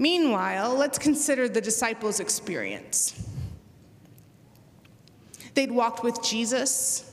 Meanwhile, 0.00 0.76
let's 0.76 0.98
consider 0.98 1.46
the 1.46 1.60
disciples' 1.60 2.20
experience. 2.20 3.22
They'd 5.52 5.70
walked 5.70 6.02
with 6.02 6.22
Jesus, 6.22 7.12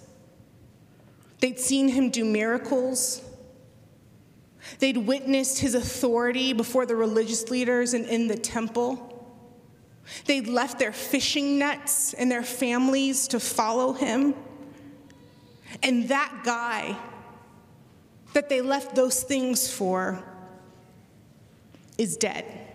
they'd 1.41 1.59
seen 1.59 1.89
him 1.89 2.09
do 2.09 2.23
miracles, 2.23 3.21
they'd 4.79 4.95
witnessed 4.95 5.59
his 5.59 5.75
authority 5.75 6.53
before 6.53 6.85
the 6.85 6.95
religious 6.95 7.49
leaders 7.49 7.93
and 7.93 8.05
in 8.05 8.29
the 8.29 8.37
temple. 8.37 9.03
They'd 10.23 10.47
left 10.47 10.79
their 10.79 10.93
fishing 10.93 11.59
nets 11.59 12.13
and 12.13 12.31
their 12.31 12.41
families 12.41 13.27
to 13.29 13.41
follow 13.41 13.91
him. 13.91 14.33
And 15.83 16.07
that 16.07 16.43
guy 16.45 16.97
that 18.31 18.47
they 18.47 18.61
left 18.61 18.95
those 18.95 19.23
things 19.23 19.69
for 19.69 20.23
is 21.97 22.15
dead. 22.15 22.66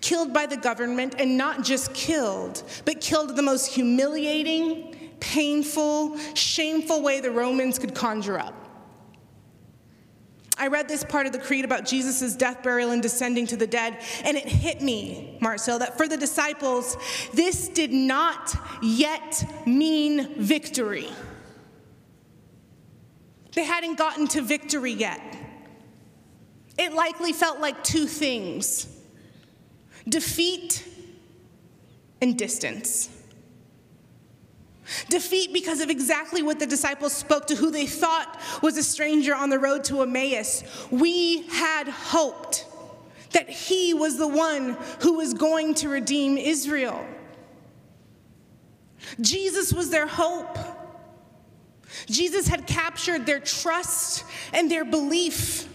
Killed 0.00 0.32
by 0.32 0.46
the 0.46 0.56
government, 0.56 1.16
and 1.18 1.36
not 1.36 1.64
just 1.64 1.92
killed, 1.92 2.62
but 2.84 3.00
killed 3.00 3.34
the 3.36 3.42
most 3.42 3.72
humiliating, 3.72 4.94
painful, 5.20 6.16
shameful 6.34 7.02
way 7.02 7.20
the 7.20 7.30
Romans 7.30 7.78
could 7.78 7.94
conjure 7.94 8.38
up. 8.38 8.54
I 10.56 10.66
read 10.66 10.88
this 10.88 11.04
part 11.04 11.26
of 11.26 11.32
the 11.32 11.38
creed 11.38 11.64
about 11.64 11.86
Jesus' 11.86 12.34
death, 12.34 12.64
burial, 12.64 12.90
and 12.90 13.00
descending 13.00 13.46
to 13.46 13.56
the 13.56 13.66
dead, 13.66 13.98
and 14.24 14.36
it 14.36 14.46
hit 14.46 14.82
me, 14.82 15.38
Mars 15.40 15.64
Hill, 15.64 15.78
that 15.78 15.96
for 15.96 16.08
the 16.08 16.16
disciples, 16.16 16.96
this 17.32 17.68
did 17.68 17.92
not 17.92 18.56
yet 18.82 19.44
mean 19.66 20.34
victory. 20.42 21.08
They 23.52 23.64
hadn't 23.64 23.98
gotten 23.98 24.26
to 24.28 24.42
victory 24.42 24.92
yet. 24.92 25.20
It 26.76 26.92
likely 26.92 27.32
felt 27.32 27.60
like 27.60 27.82
two 27.84 28.06
things 28.06 28.97
defeat 30.08 30.86
and 32.20 32.36
distance. 32.38 33.10
Defeat 35.08 35.52
because 35.52 35.80
of 35.80 35.90
exactly 35.90 36.42
what 36.42 36.58
the 36.58 36.66
disciples 36.66 37.12
spoke 37.12 37.46
to 37.48 37.54
who 37.54 37.70
they 37.70 37.86
thought 37.86 38.40
was 38.62 38.78
a 38.78 38.82
stranger 38.82 39.34
on 39.34 39.50
the 39.50 39.58
road 39.58 39.84
to 39.84 40.02
Emmaus. 40.02 40.64
We 40.90 41.42
had 41.48 41.88
hoped 41.88 42.66
that 43.32 43.50
he 43.50 43.92
was 43.92 44.16
the 44.16 44.28
one 44.28 44.78
who 45.00 45.14
was 45.14 45.34
going 45.34 45.74
to 45.74 45.90
redeem 45.90 46.38
Israel. 46.38 47.06
Jesus 49.20 49.72
was 49.72 49.90
their 49.90 50.06
hope. 50.06 50.56
Jesus 52.06 52.48
had 52.48 52.66
captured 52.66 53.26
their 53.26 53.40
trust 53.40 54.24
and 54.54 54.70
their 54.70 54.84
belief. 54.84 55.68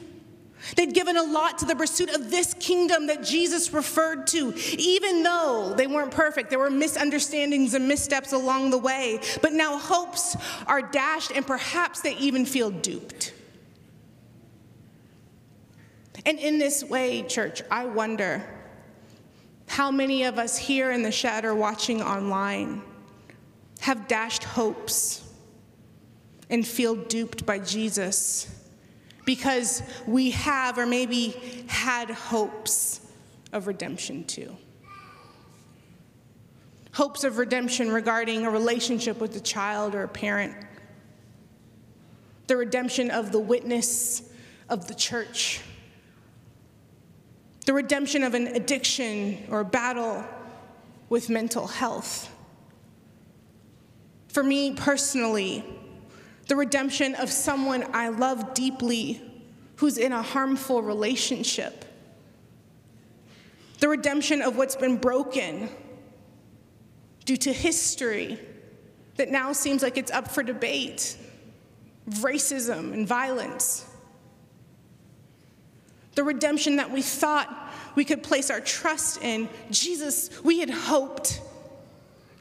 They'd 0.76 0.94
given 0.94 1.18
a 1.18 1.24
lot 1.24 1.58
to 1.60 1.66
the 1.66 1.76
pursuit 1.76 2.10
of 2.14 2.32
this 2.32 2.54
kingdom 2.56 3.08
that 3.08 3.24
Jesus 3.24 3.74
referred 3.74 4.28
to, 4.28 4.54
even 4.78 5.24
though 5.24 5.74
they 5.76 5.88
weren't 5.88 6.12
perfect. 6.12 6.50
There 6.50 6.60
were 6.60 6.70
misunderstandings 6.70 7.74
and 7.74 7.88
missteps 7.88 8.34
along 8.34 8.72
the 8.72 8.78
way. 8.78 9.20
But 9.42 9.54
now 9.54 9.78
hopes 9.78 10.36
are 10.68 10.82
dashed, 10.82 11.32
and 11.32 11.46
perhaps 11.46 12.02
they 12.02 12.16
even 12.18 12.46
feel 12.46 12.72
duped. 12.72 13.34
And 16.26 16.40
in 16.40 16.58
this 16.58 16.84
way, 16.84 17.24
church, 17.24 17.62
I 17.70 17.86
wonder 17.86 18.44
how 19.68 19.92
many 19.92 20.24
of 20.24 20.38
us 20.38 20.58
here 20.58 20.92
in 20.92 21.04
the 21.04 21.12
shed 21.12 21.46
or 21.46 21.56
watching 21.56 22.02
online 22.02 22.82
have 23.82 24.08
dashed 24.08 24.44
hopes 24.44 25.22
and 26.50 26.66
feel 26.66 26.96
duped 26.96 27.46
by 27.46 27.60
Jesus 27.60 28.63
because 29.26 29.84
we 30.06 30.32
have 30.32 30.78
or 30.78 30.86
maybe 30.86 31.36
had 31.68 32.10
hopes 32.10 33.02
of 33.52 33.68
redemption 33.68 34.24
too. 34.26 34.56
Hopes 36.94 37.24
of 37.24 37.38
redemption 37.38 37.92
regarding 37.92 38.46
a 38.46 38.50
relationship 38.50 39.20
with 39.20 39.36
a 39.36 39.40
child 39.40 39.96
or 39.96 40.04
a 40.04 40.08
parent, 40.08 40.54
the 42.48 42.58
redemption 42.58 43.10
of 43.10 43.32
the 43.32 43.40
witness 43.40 44.22
of 44.70 44.88
the 44.88 44.94
church, 44.94 45.62
the 47.66 47.74
redemption 47.74 48.24
of 48.24 48.34
an 48.34 48.48
addiction 48.48 49.38
or 49.50 49.64
battle 49.64 50.24
with 51.10 51.30
mental 51.30 51.68
health. 51.68 52.30
For 54.28 54.44
me 54.44 54.74
personally, 54.74 55.64
the 56.48 56.56
redemption 56.56 57.16
of 57.16 57.30
someone 57.30 57.86
I 57.94 58.10
love 58.10 58.54
deeply 58.54 59.22
who's 59.78 59.98
in 59.98 60.12
a 60.12 60.22
harmful 60.22 60.82
relationship, 60.82 61.86
the 63.80 63.90
redemption 63.90 64.42
of 64.42 64.58
what's 64.58 64.76
been 64.76 64.98
broken 64.98 65.70
due 67.26 67.38
to 67.38 67.54
history 67.54 68.40
that 69.16 69.30
now 69.30 69.54
seems 69.54 69.84
like 69.84 69.98
it's 69.98 70.12
up 70.12 70.30
for 70.30 70.44
debate, 70.44 71.18
racism 72.10 72.94
and 72.94 73.08
violence. 73.08 73.86
The 76.16 76.24
redemption 76.24 76.78
that 76.78 76.92
we 76.92 77.02
thought 77.02 77.64
we 77.96 78.06
could 78.06 78.24
place 78.24 78.50
our 78.50 78.60
trust 78.60 79.22
in. 79.22 79.50
Jesus, 79.72 80.30
we 80.44 80.60
had 80.60 80.70
hoped. 80.70 81.42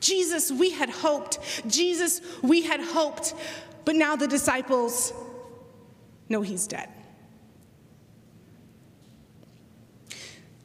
Jesus, 0.00 0.50
we 0.50 0.70
had 0.70 0.90
hoped. 0.90 1.38
Jesus, 1.66 2.20
we 2.42 2.62
had 2.62 2.80
hoped. 2.80 3.34
But 3.84 3.96
now 3.96 4.16
the 4.16 4.28
disciples 4.28 5.12
know 6.28 6.42
he's 6.42 6.66
dead. 6.66 6.88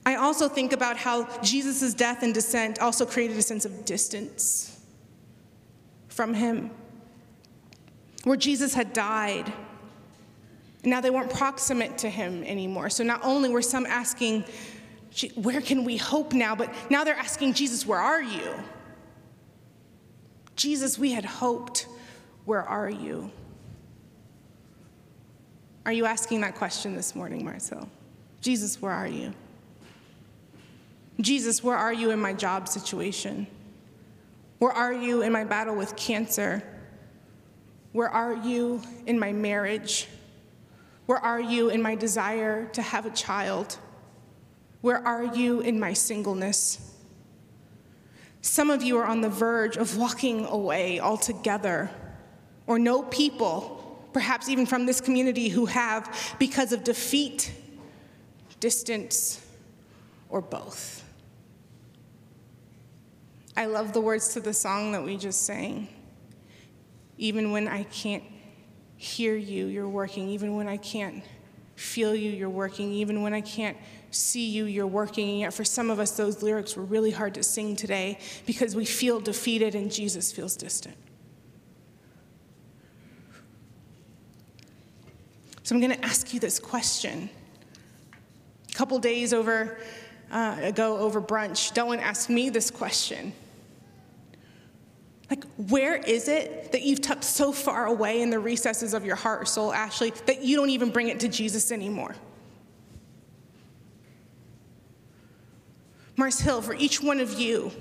I 0.05 0.15
also 0.15 0.47
think 0.47 0.71
about 0.71 0.95
how 0.95 1.27
Jesus' 1.41 1.93
death 1.93 2.23
and 2.23 2.33
descent 2.33 2.79
also 2.79 3.05
created 3.05 3.35
a 3.37 3.41
sense 3.41 3.65
of 3.65 3.83
distance 3.83 4.79
from 6.07 6.33
him, 6.33 6.71
where 8.23 8.37
Jesus 8.37 8.73
had 8.73 8.93
died. 8.93 9.51
Now 10.85 11.01
they 11.01 11.09
weren't 11.09 11.33
proximate 11.33 11.97
to 11.99 12.09
him 12.09 12.43
anymore. 12.45 12.89
So 12.89 13.03
not 13.03 13.19
only 13.23 13.49
were 13.49 13.61
some 13.61 13.85
asking, 13.85 14.45
Where 15.35 15.59
can 15.59 15.83
we 15.83 15.97
hope 15.97 16.31
now? 16.33 16.55
but 16.55 16.73
now 16.89 17.03
they're 17.03 17.15
asking, 17.15 17.53
Jesus, 17.53 17.85
where 17.85 17.99
are 17.99 18.21
you? 18.21 18.53
Jesus, 20.55 20.97
we 20.97 21.11
had 21.11 21.25
hoped. 21.25 21.86
Where 22.47 22.63
are 22.63 22.89
you? 22.89 23.29
Are 25.85 25.91
you 25.91 26.05
asking 26.05 26.39
that 26.41 26.55
question 26.55 26.95
this 26.95 27.13
morning, 27.13 27.43
Mars 27.43 27.67
Hill? 27.67 27.89
Jesus, 28.39 28.81
where 28.81 28.93
are 28.93 29.05
you? 29.05 29.33
Jesus, 31.19 31.61
where 31.61 31.75
are 31.75 31.91
you 31.91 32.11
in 32.11 32.19
my 32.19 32.31
job 32.31 32.69
situation? 32.69 33.47
Where 34.59 34.71
are 34.71 34.93
you 34.93 35.23
in 35.23 35.33
my 35.33 35.43
battle 35.43 35.75
with 35.75 35.97
cancer? 35.97 36.63
Where 37.91 38.07
are 38.07 38.35
you 38.35 38.81
in 39.05 39.19
my 39.19 39.33
marriage? 39.33 40.07
Where 41.05 41.19
are 41.19 41.41
you 41.41 41.67
in 41.67 41.81
my 41.81 41.95
desire 41.95 42.67
to 42.67 42.81
have 42.81 43.05
a 43.05 43.11
child? 43.11 43.77
Where 44.79 45.05
are 45.05 45.25
you 45.35 45.59
in 45.59 45.81
my 45.81 45.91
singleness? 45.91 46.95
Some 48.39 48.69
of 48.69 48.83
you 48.83 48.97
are 48.99 49.05
on 49.05 49.19
the 49.19 49.27
verge 49.27 49.75
of 49.75 49.97
walking 49.97 50.45
away 50.45 51.01
altogether 51.01 51.91
or 52.67 52.77
know 52.77 53.01
people, 53.03 54.05
perhaps 54.13 54.49
even 54.49 54.65
from 54.65 54.85
this 54.85 55.01
community, 55.01 55.49
who 55.49 55.65
have 55.65 56.35
because 56.37 56.71
of 56.73 56.83
defeat, 56.83 57.51
distance, 58.59 59.43
or 60.29 60.41
both. 60.41 61.03
I 63.55 63.65
love 63.65 63.93
the 63.93 64.01
words 64.01 64.33
to 64.33 64.39
the 64.39 64.53
song 64.53 64.91
that 64.91 65.03
we 65.03 65.17
just 65.17 65.43
sang. 65.43 65.87
Even 67.17 67.51
when 67.51 67.67
I 67.67 67.83
can't 67.83 68.23
hear 68.97 69.35
you, 69.35 69.65
you're 69.65 69.89
working. 69.89 70.29
Even 70.29 70.55
when 70.55 70.67
I 70.67 70.77
can't 70.77 71.23
feel 71.75 72.13
you, 72.13 72.29
you're 72.29 72.49
working. 72.49 72.91
Even 72.91 73.23
when 73.23 73.33
I 73.33 73.41
can't 73.41 73.77
see 74.11 74.49
you, 74.49 74.65
you're 74.65 74.85
working. 74.85 75.29
And 75.29 75.39
yet, 75.39 75.53
for 75.53 75.63
some 75.63 75.89
of 75.89 75.99
us, 75.99 76.11
those 76.11 76.43
lyrics 76.43 76.75
were 76.75 76.83
really 76.83 77.09
hard 77.09 77.33
to 77.35 77.43
sing 77.43 77.75
today 77.75 78.19
because 78.45 78.75
we 78.75 78.85
feel 78.85 79.19
defeated 79.19 79.73
and 79.73 79.91
Jesus 79.91 80.31
feels 80.31 80.55
distant. 80.55 80.97
So 85.67 85.75
I'm 85.75 85.81
going 85.81 85.91
to 85.91 86.05
ask 86.05 86.33
you 86.33 86.39
this 86.39 86.59
question. 86.59 87.29
A 88.71 88.73
couple 88.73 88.97
days 88.99 89.33
over 89.33 89.77
uh, 90.31 90.55
ago 90.61 90.97
over 90.97 91.21
brunch, 91.21 91.73
Dylan 91.73 91.99
asked 91.99 92.29
me 92.29 92.49
this 92.49 92.71
question. 92.71 93.33
Like, 95.29 95.43
where 95.67 95.97
is 95.97 96.29
it 96.29 96.71
that 96.71 96.83
you've 96.83 97.01
tucked 97.01 97.25
so 97.25 97.51
far 97.51 97.87
away 97.87 98.21
in 98.21 98.29
the 98.29 98.39
recesses 98.39 98.93
of 98.93 99.03
your 99.03 99.17
heart 99.17 99.41
or 99.41 99.45
soul, 99.45 99.73
Ashley, 99.73 100.13
that 100.25 100.41
you 100.41 100.55
don't 100.55 100.69
even 100.69 100.89
bring 100.89 101.09
it 101.09 101.19
to 101.19 101.27
Jesus 101.27 101.69
anymore? 101.69 102.15
Mars 106.15 106.39
Hill, 106.39 106.61
for 106.61 106.75
each 106.75 107.03
one 107.03 107.19
of 107.19 107.37
you, 107.37 107.73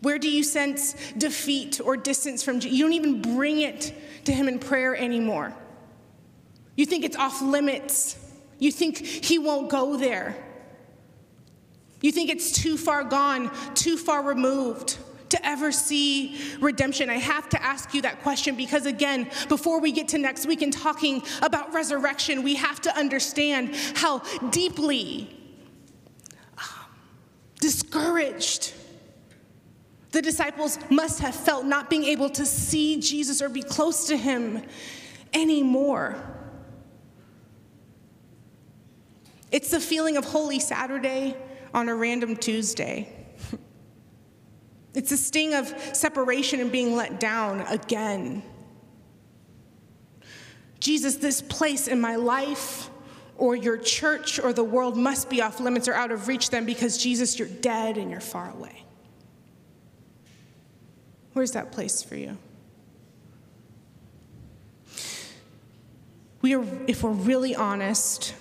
where 0.00 0.18
do 0.18 0.28
you 0.28 0.42
sense 0.42 0.96
defeat 1.16 1.80
or 1.80 1.96
distance 1.96 2.42
from 2.42 2.58
Jesus? 2.58 2.76
You 2.76 2.86
don't 2.86 2.94
even 2.94 3.22
bring 3.36 3.60
it 3.60 3.94
to 4.24 4.32
Him 4.32 4.48
in 4.48 4.58
prayer 4.58 4.96
anymore. 4.96 5.54
You 6.76 6.86
think 6.86 7.04
it's 7.04 7.16
off 7.16 7.42
limits. 7.42 8.16
You 8.58 8.72
think 8.72 8.98
he 8.98 9.38
won't 9.38 9.68
go 9.68 9.96
there. 9.96 10.36
You 12.00 12.10
think 12.12 12.30
it's 12.30 12.50
too 12.50 12.76
far 12.76 13.04
gone, 13.04 13.50
too 13.74 13.96
far 13.96 14.22
removed 14.22 14.98
to 15.30 15.46
ever 15.46 15.72
see 15.72 16.38
redemption? 16.60 17.08
I 17.08 17.18
have 17.18 17.48
to 17.50 17.62
ask 17.62 17.94
you 17.94 18.02
that 18.02 18.22
question 18.22 18.56
because, 18.56 18.86
again, 18.86 19.30
before 19.48 19.80
we 19.80 19.92
get 19.92 20.08
to 20.08 20.18
next 20.18 20.46
week 20.46 20.62
and 20.62 20.72
talking 20.72 21.22
about 21.42 21.72
resurrection, 21.72 22.42
we 22.42 22.56
have 22.56 22.80
to 22.82 22.96
understand 22.96 23.74
how 23.94 24.20
deeply 24.50 25.34
um, 26.58 26.86
discouraged 27.60 28.74
the 30.10 30.20
disciples 30.20 30.78
must 30.90 31.20
have 31.20 31.34
felt 31.34 31.64
not 31.64 31.88
being 31.88 32.04
able 32.04 32.28
to 32.30 32.44
see 32.44 33.00
Jesus 33.00 33.40
or 33.40 33.48
be 33.48 33.62
close 33.62 34.06
to 34.08 34.16
him 34.16 34.62
anymore. 35.32 36.31
It's 39.52 39.70
the 39.70 39.80
feeling 39.80 40.16
of 40.16 40.24
Holy 40.24 40.58
Saturday 40.58 41.36
on 41.74 41.90
a 41.90 41.94
random 41.94 42.36
Tuesday. 42.36 43.12
It's 44.94 45.10
the 45.10 45.16
sting 45.16 45.54
of 45.54 45.68
separation 45.94 46.60
and 46.60 46.72
being 46.72 46.96
let 46.96 47.20
down 47.20 47.60
again. 47.62 48.42
Jesus, 50.80 51.16
this 51.16 51.40
place 51.40 51.86
in 51.86 52.00
my 52.00 52.16
life 52.16 52.90
or 53.36 53.56
your 53.56 53.76
church 53.76 54.38
or 54.38 54.52
the 54.52 54.64
world 54.64 54.96
must 54.96 55.30
be 55.30 55.40
off 55.40 55.60
limits 55.60 55.88
or 55.88 55.94
out 55.94 56.10
of 56.10 56.28
reach 56.28 56.50
then 56.50 56.66
because 56.66 56.98
Jesus, 56.98 57.38
you're 57.38 57.48
dead 57.48 57.96
and 57.96 58.10
you're 58.10 58.20
far 58.20 58.50
away. 58.50 58.84
Where's 61.32 61.52
that 61.52 61.72
place 61.72 62.02
for 62.02 62.16
you? 62.16 62.36
We 66.42 66.54
are, 66.54 66.64
if 66.86 67.02
we're 67.02 67.10
really 67.10 67.54
honest, 67.54 68.34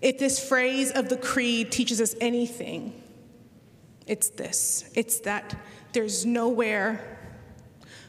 if 0.00 0.18
this 0.18 0.46
phrase 0.46 0.90
of 0.90 1.08
the 1.08 1.16
creed 1.16 1.70
teaches 1.70 2.00
us 2.00 2.14
anything, 2.20 3.02
it's 4.06 4.30
this 4.30 4.90
it's 4.94 5.20
that 5.20 5.54
there's 5.92 6.24
nowhere, 6.24 7.18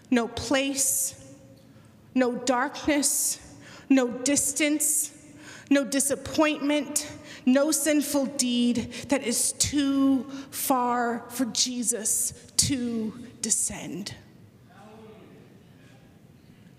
no 0.09 0.27
place, 0.27 1.15
no 2.13 2.33
darkness, 2.33 3.39
no 3.89 4.07
distance, 4.07 5.11
no 5.69 5.83
disappointment, 5.83 7.11
no 7.45 7.71
sinful 7.71 8.25
deed 8.25 8.91
that 9.09 9.23
is 9.23 9.53
too 9.53 10.23
far 10.51 11.25
for 11.29 11.45
Jesus 11.45 12.33
to 12.57 13.13
descend. 13.41 14.13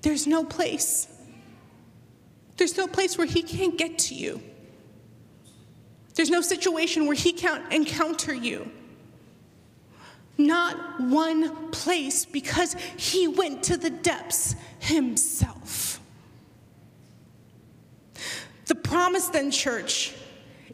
There's 0.03 0.27
no 0.27 0.45
place. 0.45 1.09
There's 2.57 2.77
no 2.77 2.87
place 2.87 3.17
where 3.17 3.27
he 3.27 3.43
can't 3.43 3.79
get 3.79 3.99
to 4.01 4.15
you. 4.15 4.43
There's 6.15 6.31
no 6.31 6.41
situation 6.41 7.07
where 7.07 7.17
he 7.17 7.33
can't 7.33 7.73
encounter 7.73 8.35
you. 8.35 8.71
Not 10.39 11.01
one 11.01 11.71
place 11.71 12.25
because 12.25 12.75
he 12.97 13.29
went 13.29 13.63
to 13.65 13.77
the 13.77 13.91
depths 13.91 14.55
himself. 14.79 16.01
The 18.67 18.75
promise, 18.75 19.29
then, 19.29 19.51
church, 19.51 20.15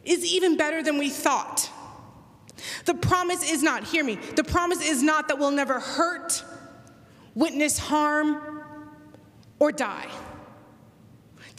is 0.05 0.25
even 0.25 0.57
better 0.57 0.81
than 0.81 0.97
we 0.97 1.09
thought. 1.09 1.69
The 2.85 2.93
promise 2.93 3.49
is 3.49 3.61
not, 3.63 3.83
hear 3.85 4.03
me, 4.03 4.15
the 4.35 4.43
promise 4.43 4.81
is 4.81 5.03
not 5.03 5.27
that 5.27 5.39
we'll 5.39 5.51
never 5.51 5.79
hurt, 5.79 6.43
witness 7.35 7.77
harm, 7.77 8.63
or 9.59 9.71
die. 9.71 10.07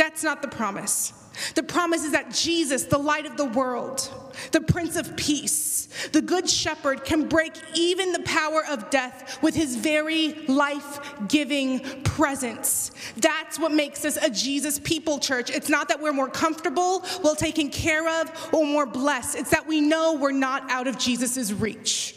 That's 0.01 0.25
not 0.25 0.41
the 0.41 0.49
promise. 0.49 1.13
The 1.57 1.63
promise 1.63 2.05
is 2.05 2.13
that 2.13 2.31
Jesus, 2.31 2.85
the 2.85 2.97
light 2.97 3.27
of 3.27 3.37
the 3.37 3.45
world, 3.45 4.11
the 4.51 4.63
Prince 4.63 4.97
of 4.97 5.15
Peace, 5.15 5.89
the 6.13 6.23
Good 6.23 6.49
Shepherd, 6.49 7.05
can 7.05 7.29
break 7.29 7.53
even 7.75 8.13
the 8.13 8.21
power 8.21 8.63
of 8.71 8.89
death 8.89 9.39
with 9.43 9.55
his 9.55 9.77
very 9.77 10.33
life 10.47 11.01
giving 11.29 11.81
presence. 12.03 12.93
That's 13.19 13.59
what 13.59 13.73
makes 13.73 14.07
us 14.07 14.17
a 14.17 14.31
Jesus 14.31 14.79
people 14.79 15.19
church. 15.19 15.51
It's 15.51 15.69
not 15.69 15.89
that 15.89 16.01
we're 16.01 16.15
more 16.15 16.31
comfortable, 16.31 17.05
well 17.23 17.37
taken 17.37 17.69
care 17.69 18.23
of, 18.23 18.55
or 18.55 18.65
more 18.65 18.87
blessed. 18.87 19.37
It's 19.37 19.51
that 19.51 19.67
we 19.67 19.83
know 19.83 20.15
we're 20.15 20.33
not 20.33 20.71
out 20.71 20.87
of 20.87 20.99
Jesus' 20.99 21.53
reach. 21.53 22.17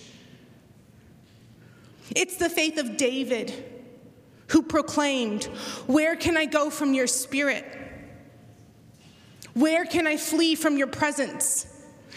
It's 2.16 2.38
the 2.38 2.50
faith 2.50 2.78
of 2.78 2.96
David 2.96 3.73
who 4.54 4.62
proclaimed, 4.62 5.46
Where 5.88 6.16
can 6.16 6.38
I 6.38 6.46
go 6.46 6.70
from 6.70 6.94
your 6.94 7.08
spirit? 7.08 7.66
Where 9.56 9.84
can 9.84 10.08
I 10.08 10.18
flee 10.18 10.56
from 10.56 10.78
your 10.78 10.88
presence? 10.88 11.68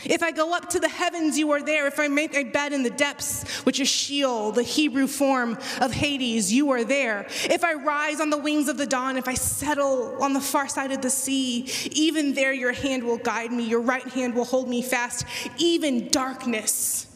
If 0.05 0.23
I 0.23 0.33
go 0.33 0.55
up 0.55 0.69
to 0.71 0.79
the 0.79 0.89
heavens, 0.89 1.39
you 1.39 1.51
are 1.53 1.63
there. 1.63 1.87
If 1.87 1.99
I 1.99 2.09
make 2.09 2.35
a 2.35 2.45
bed 2.45 2.75
in 2.75 2.83
the 2.83 2.91
depths, 2.91 3.43
which 3.65 3.81
is 3.81 3.89
Sheol, 3.89 4.53
the 4.53 4.63
Hebrew 4.63 5.07
form 5.07 5.59
of 5.81 5.93
Hades, 5.93 6.53
you 6.53 6.71
are 6.71 6.85
there. 6.85 7.27
If 7.45 7.65
I 7.65 7.73
rise 7.73 8.21
on 8.21 8.29
the 8.29 8.37
wings 8.37 8.69
of 8.69 8.77
the 8.77 8.87
dawn, 8.87 9.17
if 9.17 9.27
I 9.27 9.35
settle 9.35 10.23
on 10.23 10.35
the 10.35 10.41
far 10.41 10.69
side 10.69 10.93
of 10.93 11.01
the 11.01 11.11
sea, 11.11 11.71
even 11.91 12.35
there 12.35 12.53
your 12.53 12.73
hand 12.73 13.03
will 13.03 13.17
guide 13.17 13.51
me, 13.51 13.65
your 13.65 13.81
right 13.81 14.07
hand 14.09 14.35
will 14.35 14.45
hold 14.45 14.69
me 14.69 14.83
fast. 14.83 15.25
Even 15.57 16.09
darkness 16.09 17.07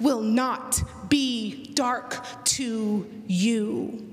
will 0.00 0.22
not 0.22 0.82
be 1.10 1.66
dark 1.74 2.24
to 2.44 3.06
you. 3.26 4.09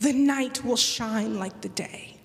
The 0.00 0.12
night 0.12 0.64
will 0.64 0.76
shine 0.76 1.38
like 1.38 1.60
the 1.60 1.68
day. 1.68 2.16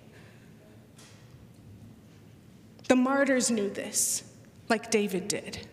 The 2.88 2.96
martyrs 2.96 3.50
knew 3.50 3.70
this, 3.70 4.24
like 4.70 4.92
David 4.92 5.28
did. 5.28 5.68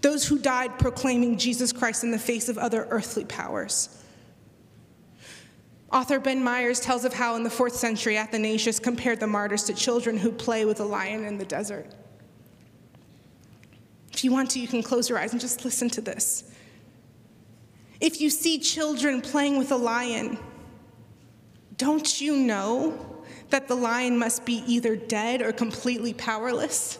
Those 0.00 0.26
who 0.26 0.38
died 0.38 0.78
proclaiming 0.78 1.38
Jesus 1.38 1.72
Christ 1.72 2.04
in 2.04 2.10
the 2.10 2.18
face 2.18 2.48
of 2.48 2.58
other 2.58 2.86
earthly 2.90 3.24
powers. 3.24 4.02
Author 5.92 6.18
Ben 6.18 6.42
Myers 6.42 6.80
tells 6.80 7.04
of 7.04 7.14
how 7.14 7.36
in 7.36 7.44
the 7.44 7.50
fourth 7.50 7.76
century 7.76 8.16
Athanasius 8.16 8.80
compared 8.80 9.20
the 9.20 9.28
martyrs 9.28 9.62
to 9.64 9.74
children 9.74 10.18
who 10.18 10.32
play 10.32 10.64
with 10.64 10.80
a 10.80 10.84
lion 10.84 11.24
in 11.24 11.38
the 11.38 11.44
desert. 11.44 11.86
If 14.12 14.24
you 14.24 14.32
want 14.32 14.50
to, 14.52 14.60
you 14.60 14.66
can 14.66 14.82
close 14.82 15.08
your 15.08 15.18
eyes 15.18 15.32
and 15.32 15.40
just 15.40 15.64
listen 15.64 15.88
to 15.90 16.00
this. 16.00 16.52
If 18.00 18.20
you 18.20 18.28
see 18.28 18.58
children 18.58 19.20
playing 19.20 19.56
with 19.56 19.70
a 19.70 19.76
lion, 19.76 20.36
don't 21.76 22.20
you 22.20 22.36
know 22.36 22.98
that 23.50 23.68
the 23.68 23.74
lion 23.74 24.18
must 24.18 24.44
be 24.44 24.62
either 24.66 24.96
dead 24.96 25.42
or 25.42 25.52
completely 25.52 26.12
powerless? 26.14 26.98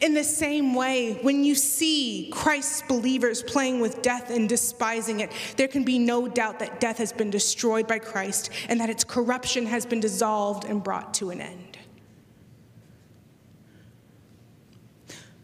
In 0.00 0.14
the 0.14 0.24
same 0.24 0.74
way, 0.74 1.18
when 1.22 1.44
you 1.44 1.54
see 1.54 2.30
Christ's 2.32 2.82
believers 2.82 3.42
playing 3.42 3.80
with 3.80 4.02
death 4.02 4.30
and 4.30 4.48
despising 4.48 5.20
it, 5.20 5.30
there 5.56 5.68
can 5.68 5.84
be 5.84 5.98
no 5.98 6.26
doubt 6.26 6.58
that 6.58 6.80
death 6.80 6.98
has 6.98 7.12
been 7.12 7.30
destroyed 7.30 7.86
by 7.86 7.98
Christ 7.98 8.50
and 8.68 8.80
that 8.80 8.90
its 8.90 9.04
corruption 9.04 9.66
has 9.66 9.86
been 9.86 10.00
dissolved 10.00 10.64
and 10.64 10.82
brought 10.82 11.14
to 11.14 11.30
an 11.30 11.40
end. 11.40 11.78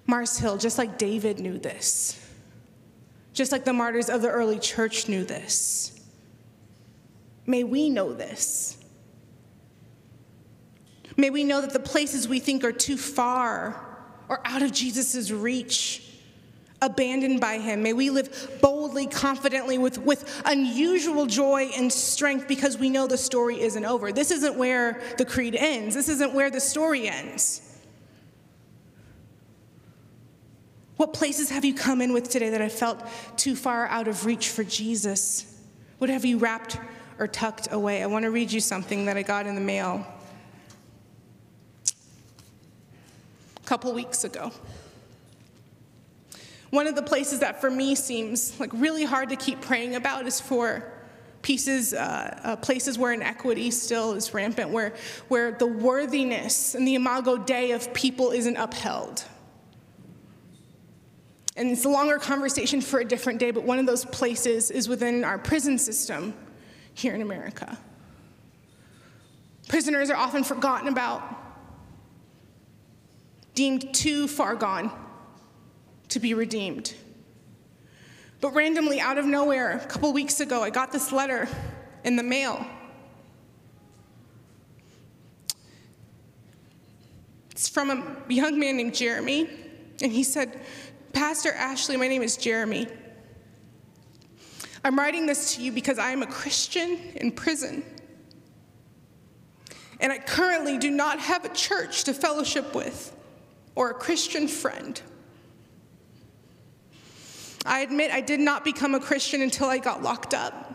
Mars 0.07 0.39
Hill, 0.39 0.59
just 0.59 0.79
like 0.79 0.99
David 0.99 1.39
knew 1.39 1.57
this, 1.57 2.19
just 3.33 3.53
like 3.53 3.65
the 3.65 3.73
martyrs 3.73 4.11
of 4.11 4.23
the 4.23 4.31
early 4.31 4.59
church 4.59 5.09
knew 5.09 5.25
this, 5.25 6.00
may 7.51 7.65
we 7.65 7.91
know 7.91 8.13
this. 8.13 8.77
May 11.17 11.31
we 11.31 11.45
know 11.45 11.61
that 11.61 11.73
the 11.73 11.81
places 11.81 12.29
we 12.29 12.41
think 12.41 12.65
are 12.65 12.73
too 12.73 12.97
far 12.97 13.89
or 14.29 14.41
out 14.45 14.63
of 14.63 14.73
Jesus' 14.73 15.31
reach, 15.31 16.07
abandoned 16.81 17.41
by 17.41 17.59
him, 17.59 17.83
may 17.83 17.93
we 17.93 18.09
live 18.09 18.59
boldly, 18.63 19.07
confidently, 19.07 19.77
with, 19.77 19.99
with 19.99 20.43
unusual 20.47 21.27
joy 21.27 21.71
and 21.77 21.93
strength 21.93 22.49
because 22.49 22.79
we 22.79 22.89
know 22.89 23.07
the 23.07 23.19
story 23.19 23.61
isn't 23.61 23.85
over. 23.85 24.13
This 24.13 24.31
isn't 24.31 24.57
where 24.57 25.03
the 25.19 25.25
creed 25.25 25.57
ends, 25.57 25.95
this 25.95 26.09
isn't 26.09 26.33
where 26.33 26.51
the 26.51 26.61
story 26.61 27.09
ends. 27.09 27.67
What 30.97 31.13
places 31.13 31.51
have 31.51 31.65
you 31.65 31.75
come 31.75 32.01
in 32.03 32.13
with 32.13 32.29
today 32.29 32.51
that 32.51 32.63
I 32.63 32.69
felt 32.69 33.03
too 33.37 33.57
far 33.57 33.87
out 33.87 34.07
of 34.07 34.27
reach 34.27 34.51
for 34.51 34.63
Jesus? 34.63 35.59
What 35.99 36.11
have 36.11 36.25
you 36.25 36.39
wrapped 36.39 36.79
or 37.21 37.29
tucked 37.29 37.69
away? 37.71 38.03
I 38.03 38.07
want 38.07 38.25
to 38.25 38.31
read 38.31 38.51
you 38.51 38.61
something 38.61 39.05
that 39.05 39.17
I 39.17 39.23
got 39.23 39.47
in 39.47 39.55
the 39.55 39.61
mail. 39.61 40.05
A 43.57 43.67
couple 43.67 43.93
weeks 43.93 44.25
ago. 44.25 44.51
One 46.71 46.87
of 46.87 46.95
the 46.95 47.03
places 47.03 47.41
that 47.41 47.61
for 47.61 47.71
me 47.71 47.95
seems 47.95 48.59
like 48.59 48.71
really 48.73 49.05
hard 49.05 49.29
to 49.29 49.37
keep 49.37 49.61
praying 49.61 49.97
about 49.97 50.27
is 50.27 50.41
for 50.41 50.93
pieces, 51.43 51.93
uh, 51.93 52.41
uh, 52.43 52.57
places 52.57 52.99
where 52.99 53.13
inequity 53.13 53.71
still 53.71 54.15
is 54.15 54.33
rampant, 54.33 54.71
where, 54.71 54.95
where 55.29 55.53
the 55.53 55.67
worthiness 55.67 56.75
and 56.75 56.87
the 56.87 56.95
imago 56.95 57.37
Dei 57.37 57.73
of 57.73 57.93
people 57.93 58.31
isn't 58.31 58.57
upheld. 58.57 59.25
And 61.57 61.71
it's 61.71 61.85
a 61.85 61.89
longer 61.89 62.19
conversation 62.19 62.81
for 62.81 63.01
a 63.01 63.05
different 63.05 63.39
day, 63.39 63.51
but 63.51 63.65
one 63.65 63.79
of 63.79 63.87
those 63.87 64.05
places 64.07 64.71
is 64.71 64.89
within 64.89 65.25
our 65.25 65.39
prison 65.39 65.77
system 65.77 66.35
here 67.01 67.15
in 67.15 67.23
America. 67.23 67.79
Prisoners 69.69 70.11
are 70.11 70.17
often 70.17 70.45
forgotten 70.45 70.89
about 70.89 71.23
deemed 73.55 73.95
too 73.95 74.29
far 74.29 74.55
gone 74.55 74.91
to 76.09 76.21
be 76.21 76.35
redeemed. 76.35 76.95
But 78.41 78.55
randomly, 78.55 79.01
out 79.01 79.19
of 79.19 79.25
nowhere, 79.25 79.79
a 79.79 79.87
couple 79.87 80.13
weeks 80.13 80.41
ago, 80.41 80.63
I 80.63 80.71
got 80.71 80.93
this 80.93 81.13
letter 81.13 81.49
in 82.05 82.17
the 82.17 82.23
mail. 82.23 82.67
It's 87.51 87.69
from 87.69 87.91
a 87.91 88.33
young 88.33 88.59
man 88.59 88.77
named 88.77 88.95
Jeremy, 88.95 89.49
and 90.03 90.11
he 90.11 90.23
said, 90.23 90.61
Pastor 91.13 91.53
Ashley, 91.53 91.97
my 91.97 92.09
name 92.09 92.23
is 92.23 92.37
Jeremy. 92.37 92.87
I'm 94.83 94.99
writing 94.99 95.27
this 95.27 95.55
to 95.55 95.63
you 95.63 95.73
because 95.73 95.99
I 95.99 96.11
am 96.11 96.23
a 96.23 96.27
Christian 96.27 96.99
in 97.17 97.33
prison. 97.33 97.85
And 100.01 100.11
I 100.11 100.19
currently 100.19 100.79
do 100.79 100.91
not 100.91 101.19
have 101.21 101.45
a 101.45 101.51
church 101.51 102.05
to 102.05 102.15
fellowship 102.15 102.75
with 102.75 103.15
or 103.75 103.91
a 103.91 103.95
Christian 103.95 104.49
friend. 104.49 105.01
I 107.67 107.81
admit 107.81 108.11
I 108.11 108.23
did 108.23 108.41
not 108.41 108.65
become 108.65 108.95
a 108.95 109.01
Christian 109.01 109.43
until 109.43 109.67
I 109.69 109.79
got 109.79 110.03
locked 110.03 110.33
up. 110.33 110.67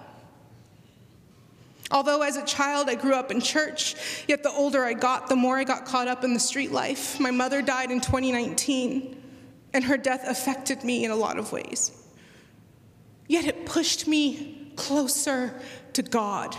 Although 1.89 2.21
as 2.21 2.37
a 2.37 2.45
child 2.45 2.89
I 2.89 2.95
grew 2.95 3.13
up 3.13 3.31
in 3.31 3.41
church, 3.41 3.95
yet 4.27 4.43
the 4.43 4.51
older 4.51 4.83
I 4.83 4.93
got, 4.93 5.27
the 5.27 5.35
more 5.35 5.57
I 5.57 5.63
got 5.63 5.85
caught 5.85 6.07
up 6.07 6.23
in 6.23 6.33
the 6.33 6.39
street 6.39 6.71
life. 6.71 7.19
My 7.19 7.31
mother 7.31 7.61
died 7.61 7.91
in 7.91 8.01
2019, 8.01 9.15
and 9.73 9.83
her 9.83 9.97
death 9.97 10.23
affected 10.27 10.83
me 10.83 11.05
in 11.05 11.11
a 11.11 11.15
lot 11.15 11.37
of 11.37 11.51
ways. 11.51 12.04
Yet 13.27 13.45
it 13.45 13.65
pushed 13.65 14.07
me 14.07 14.71
closer 14.75 15.59
to 15.93 16.03
God 16.03 16.55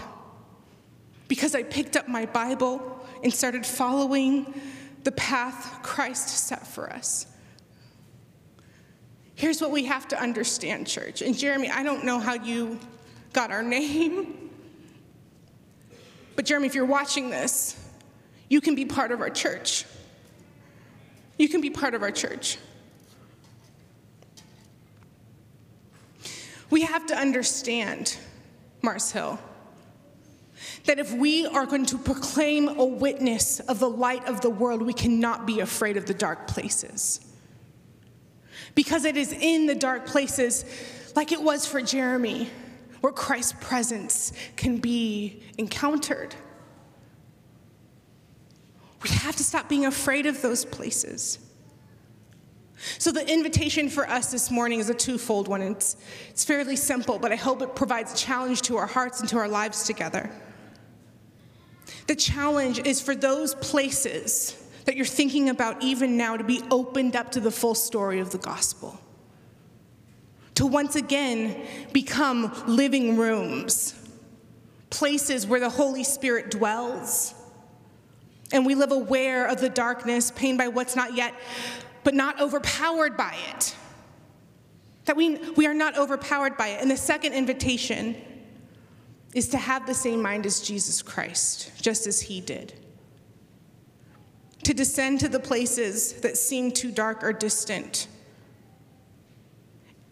because 1.29 1.55
I 1.55 1.63
picked 1.63 1.97
up 1.97 2.09
my 2.09 2.27
Bible 2.27 3.07
and 3.23 3.33
started 3.33 3.65
following 3.65 4.53
the 5.05 5.13
path 5.13 5.83
Christ 5.83 6.29
set 6.29 6.67
for 6.67 6.93
us. 6.93 7.27
Here's 9.35 9.61
what 9.61 9.71
we 9.71 9.85
have 9.85 10.09
to 10.09 10.21
understand, 10.21 10.87
church. 10.87 11.23
And 11.23 11.37
Jeremy, 11.37 11.71
I 11.71 11.83
don't 11.83 12.05
know 12.05 12.19
how 12.19 12.35
you 12.35 12.81
got 13.33 13.51
our 13.51 13.63
name, 13.63 14.51
but 16.35 16.45
Jeremy, 16.45 16.67
if 16.67 16.75
you're 16.75 16.85
watching 16.85 17.31
this, 17.31 17.83
you 18.49 18.61
can 18.61 18.75
be 18.75 18.85
part 18.85 19.11
of 19.13 19.21
our 19.21 19.31
church. 19.31 19.85
You 21.39 21.49
can 21.49 21.61
be 21.61 21.71
part 21.71 21.95
of 21.95 22.03
our 22.03 22.11
church. 22.11 22.59
We 26.71 26.83
have 26.83 27.07
to 27.07 27.17
understand, 27.17 28.17
Mars 28.83 29.13
Hill, 29.13 29.39
that 30.85 30.99
if 30.99 31.13
we 31.13 31.47
are 31.47 31.67
going 31.67 31.87
to 31.87 31.99
proclaim 31.99 32.69
a 32.69 32.85
witness 32.85 33.61
of 33.61 33.79
the 33.79 33.91
light 33.91 34.27
of 34.27 34.41
the 34.41 34.51
world, 34.51 34.83
we 34.83 34.95
cannot 34.95 35.47
be 35.47 35.61
afraid 35.61 35.97
of 35.97 36.07
the 36.07 36.15
dark 36.15 36.47
places. 36.47 37.21
Because 38.75 39.05
it 39.05 39.17
is 39.17 39.33
in 39.33 39.67
the 39.67 39.75
dark 39.75 40.07
places, 40.07 40.65
like 41.15 41.33
it 41.33 41.41
was 41.41 41.67
for 41.67 41.81
Jeremy, 41.81 42.51
where 43.01 43.13
Christ's 43.13 43.55
presence 43.61 44.33
can 44.57 44.79
be 44.79 45.43
encountered. 45.59 46.35
We 49.03 49.11
have 49.11 49.37
to 49.37 49.45
stop 49.45 49.69
being 49.69 49.87
afraid 49.87 50.27
of 50.27 50.43
those 50.43 50.65
places. 50.65 51.39
So, 52.99 53.11
the 53.11 53.27
invitation 53.33 53.89
for 53.89 54.09
us 54.09 54.31
this 54.31 54.51
morning 54.51 54.81
is 54.81 54.91
a 54.91 54.95
twofold 54.95 55.49
one. 55.49 55.63
It's, 55.63 55.97
it's 56.29 56.45
fairly 56.45 56.77
simple, 56.77 57.19
but 57.19 57.33
I 57.33 57.37
hope 57.37 57.63
it 57.63 57.75
provides 57.75 58.13
a 58.13 58.17
challenge 58.17 58.63
to 58.63 58.77
our 58.77 58.87
hearts 58.87 59.21
and 59.21 59.29
to 59.31 59.39
our 59.39 59.49
lives 59.49 59.85
together. 59.85 60.31
The 62.07 62.15
challenge 62.15 62.81
is 62.81 63.01
for 63.01 63.15
those 63.15 63.55
places 63.57 64.63
that 64.85 64.97
you're 64.97 65.07
thinking 65.07 65.49
about 65.49 65.83
even 65.83 66.17
now 66.17 66.37
to 66.37 66.45
be 66.45 66.63
opened 66.71 67.17
up 67.17 67.33
to 67.33 67.41
the 67.41 67.51
full 67.51 67.75
story 67.75 68.21
of 68.21 68.31
the 68.31 68.39
gospel. 68.39 69.01
To 70.57 70.67
once 70.67 70.97
again 70.97 71.67
become 71.93 72.53
living 72.67 73.17
rooms, 73.17 73.95
places 74.91 75.47
where 75.47 75.61
the 75.61 75.69
Holy 75.69 76.05
Spirit 76.05 76.51
dwells. 76.51 77.35
And 78.53 78.65
we 78.65 78.75
live 78.75 78.93
aware 78.93 79.47
of 79.47 79.61
the 79.61 79.69
darkness, 79.69 80.31
pain 80.31 80.57
by 80.57 80.69
what's 80.69 80.95
not 80.95 81.15
yet 81.15 81.35
but 82.07 82.15
not 82.15 82.41
overpowered 82.41 83.17
by 83.17 83.35
it. 83.53 83.75
That 85.07 85.17
we, 85.17 85.39
we 85.57 85.67
are 85.67 85.75
not 85.75 85.99
overpowered 85.99 86.57
by 86.57 86.69
it. 86.69 86.81
And 86.81 86.89
the 86.89 86.97
second 86.97 87.33
invitation 87.33 88.15
is 89.35 89.49
to 89.49 89.59
have 89.59 89.87
the 89.87 89.93
same 89.93 90.23
mind 90.23 90.47
as 90.47 90.61
Jesus 90.61 91.03
Christ, 91.03 91.73
just 91.83 92.07
as 92.07 92.21
he 92.21 92.41
did. 92.41 92.75
To 94.63 94.73
descend 94.73 95.19
to 95.19 95.29
the 95.29 95.41
places 95.41 96.13
that 96.21 96.37
seem 96.37 96.71
too 96.71 96.93
dark 96.93 97.25
or 97.25 97.33
distant 97.33 98.07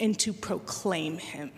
and 0.00 0.18
to 0.18 0.33
proclaim 0.33 1.18
him. 1.18 1.52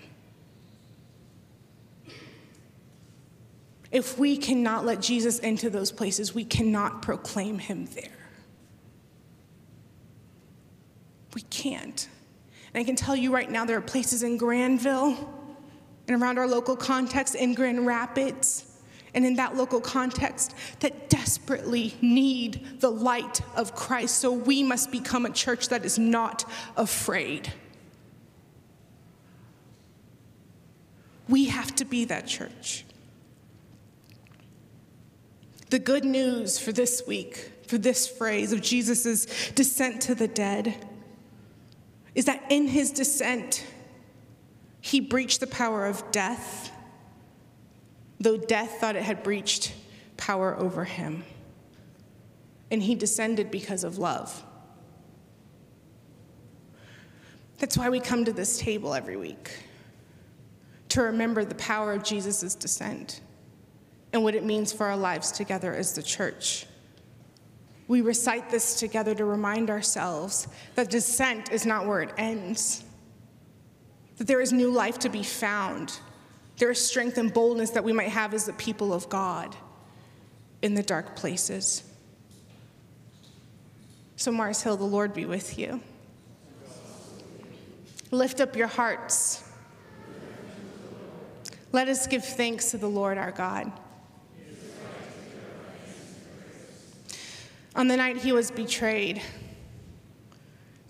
If 3.91 4.19
we 4.19 4.37
cannot 4.37 4.85
let 4.85 5.01
Jesus 5.01 5.39
into 5.39 5.71
those 5.71 5.91
places, 5.91 6.35
we 6.35 6.45
cannot 6.45 7.01
proclaim 7.01 7.59
him 7.59 7.87
there. 7.95 8.16
We 11.37 11.43
can't. 11.51 12.09
And 12.73 12.81
I 12.81 12.85
can 12.85 12.97
tell 12.97 13.15
you 13.15 13.31
right 13.31 13.51
now, 13.51 13.67
there 13.67 13.77
are 13.77 13.83
places 13.83 14.23
in 14.23 14.39
Grandville 14.39 15.19
and 16.09 16.23
around 16.23 16.39
our 16.39 16.49
local 16.49 16.75
context 16.75 17.35
in 17.35 17.53
Grand 17.53 17.85
Rapids 17.85 18.81
and 19.13 19.23
in 19.23 19.37
that 19.37 19.55
local 19.55 19.79
context 19.79 20.55
that 20.81 21.11
desperately 21.11 21.95
need 22.01 22.81
the 22.81 22.89
light 22.89 23.43
of 23.55 23.75
Christ. 23.75 24.17
So 24.17 24.33
we 24.33 24.63
must 24.63 24.91
become 24.91 25.27
a 25.27 25.31
church 25.31 25.69
that 25.69 25.85
is 25.85 25.99
not 25.99 26.51
afraid. 26.75 27.53
We 31.29 31.49
have 31.49 31.75
to 31.75 31.85
be 31.85 32.07
that 32.07 32.27
church. 32.27 32.87
The 35.69 35.81
good 35.81 36.07
news 36.07 36.59
for 36.59 36.73
this 36.73 37.03
week, 37.07 37.53
for 37.67 37.77
this 37.77 38.09
phrase 38.09 38.55
of 38.55 38.63
Jesus' 38.63 39.51
descent 39.51 40.01
to 40.01 40.15
the 40.15 40.29
dead, 40.29 40.87
is 42.17 42.25
that 42.25 42.43
in 42.49 42.67
his 42.67 42.91
descent, 42.91 43.65
he 44.81 45.01
breached 45.01 45.39
the 45.39 45.47
power 45.47 45.85
of 45.85 46.11
death, 46.11 46.73
though 48.19 48.39
death 48.39 48.81
thought 48.81 48.97
it 48.97 49.03
had 49.03 49.23
breached 49.23 49.75
power 50.17 50.57
over 50.59 50.85
him. 50.85 51.23
And 52.71 52.83
he 52.83 52.95
descended 52.95 53.51
because 53.51 53.85
of 53.85 53.99
love. 53.99 54.43
That's 57.59 57.77
why 57.77 57.91
we 57.91 58.01
come 58.01 58.25
to 58.25 58.33
this 58.33 58.59
table 58.59 58.95
every 58.95 59.17
week 59.17 59.51
to 60.89 61.03
remember 61.03 61.45
the 61.45 61.55
power 61.57 61.93
of 61.93 62.03
Jesus' 62.03 62.55
descent 62.55 63.21
and 64.13 64.25
what 64.25 64.35
it 64.35 64.45
means 64.45 64.73
for 64.73 64.87
our 64.87 64.97
lives 64.97 65.33
together 65.33 65.75
as 65.75 65.95
the 65.95 66.03
church. 66.03 66.67
We 67.89 68.01
recite 68.01 68.51
this 68.51 68.79
together 68.79 69.15
to 69.15 69.25
remind 69.25 69.71
ourselves 69.71 70.49
that 70.75 70.91
descent 70.91 71.53
is 71.53 71.65
not 71.65 71.87
where 71.87 72.03
it 72.03 72.13
ends, 72.19 72.85
that 74.17 74.27
there 74.27 74.41
is 74.41 74.53
new 74.53 74.71
life 74.71 74.99
to 75.01 75.09
be 75.09 75.23
found. 75.23 75.99
There 76.59 76.71
is 76.71 76.85
strength 76.85 77.19
and 77.19 77.33
boldness 77.33 77.71
that 77.71 77.85
we 77.85 77.93
might 77.93 78.09
have 78.09 78.35
as 78.35 78.47
the 78.47 78.53
people 78.55 78.93
of 78.93 79.09
God 79.09 79.55
in 80.63 80.75
the 80.75 80.83
dark 80.83 81.15
places. 81.15 81.85
So, 84.17 84.33
Mars 84.33 84.63
Hill, 84.63 84.77
the 84.77 84.85
Lord 84.85 85.13
be 85.13 85.27
with 85.27 85.59
you. 85.59 85.81
Lift 88.11 88.41
up 88.41 88.57
your 88.57 88.67
hearts. 88.67 89.45
Let 91.73 91.89
us 91.89 92.07
give 92.07 92.25
thanks 92.25 92.71
to 92.71 92.79
the 92.79 92.89
Lord 92.89 93.19
our 93.19 93.33
God. 93.33 93.71
On 97.77 97.89
the 97.89 97.97
night 97.97 98.17
he 98.17 98.33
was 98.33 98.51
betrayed, 98.51 99.21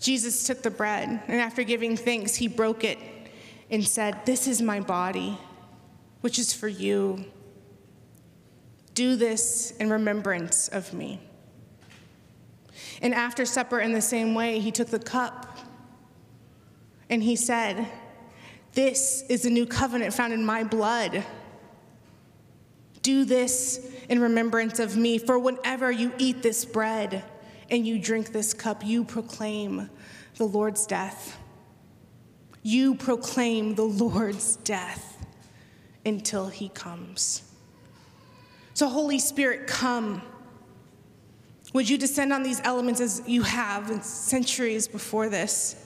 Jesus 0.01 0.46
took 0.46 0.62
the 0.62 0.70
bread, 0.70 1.20
and 1.27 1.40
after 1.40 1.64
giving 1.64 1.96
thanks, 1.96 2.37
he 2.37 2.46
broke 2.46 2.85
it 2.85 2.99
and 3.70 3.85
said, 3.85 4.25
This 4.25 4.46
is 4.46 4.62
my 4.62 4.79
body, 4.79 5.37
which 6.20 6.38
is 6.38 6.53
for 6.53 6.68
you. 6.68 7.25
Do 8.94 9.16
this 9.16 9.72
in 9.72 9.90
remembrance 9.90 10.68
of 10.68 10.94
me. 10.94 11.20
And 13.03 13.12
after 13.12 13.44
supper, 13.44 13.81
in 13.81 13.92
the 13.92 14.01
same 14.01 14.35
way, 14.35 14.61
he 14.61 14.70
took 14.70 14.88
the 14.88 15.01
cup 15.01 15.59
and 17.11 17.20
he 17.20 17.35
said, 17.35 17.88
This 18.75 19.25
is 19.29 19.42
the 19.42 19.51
new 19.51 19.66
covenant 19.66 20.14
found 20.14 20.33
in 20.33 20.44
my 20.44 20.62
blood. 20.62 21.25
Do 23.07 23.25
this 23.25 23.88
in 24.09 24.19
remembrance 24.19 24.81
of 24.81 24.97
me. 24.97 25.19
For 25.19 25.38
whenever 25.38 25.92
you 25.92 26.12
eat 26.19 26.42
this 26.42 26.64
bread 26.64 27.23
and 27.71 27.87
you 27.87 28.01
drink 28.01 28.33
this 28.33 28.53
cup, 28.53 28.85
you 28.85 29.05
proclaim 29.05 29.88
the 30.38 30.45
Lord's 30.45 30.88
death. 30.88 31.38
You 32.64 32.97
proclaim 32.97 33.77
the 33.77 33.85
Lord's 33.85 34.57
death 34.57 35.25
until 36.05 36.49
he 36.49 36.69
comes. 36.69 37.45
So, 38.75 38.88
Holy 38.88 39.21
Spirit, 39.21 39.69
come. 39.69 40.21
Would 41.75 41.88
you 41.88 41.99
descend 41.99 42.33
on 42.33 42.42
these 42.42 42.61
elements 42.64 43.01
as 43.01 43.23
you 43.25 43.42
have 43.42 43.88
in 43.88 44.03
centuries 44.03 44.88
before 44.88 45.29
this? 45.29 45.86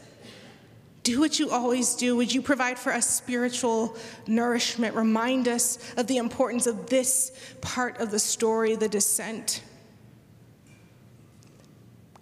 Do 1.02 1.18
what 1.18 1.38
you 1.38 1.50
always 1.50 1.94
do. 1.94 2.16
Would 2.16 2.32
you 2.34 2.42
provide 2.42 2.78
for 2.78 2.92
us 2.92 3.08
spiritual 3.08 3.96
nourishment? 4.26 4.94
Remind 4.94 5.48
us 5.48 5.78
of 5.96 6.06
the 6.06 6.18
importance 6.18 6.66
of 6.66 6.90
this 6.90 7.32
part 7.62 7.98
of 7.98 8.10
the 8.10 8.18
story, 8.18 8.76
the 8.76 8.88
descent. 8.88 9.62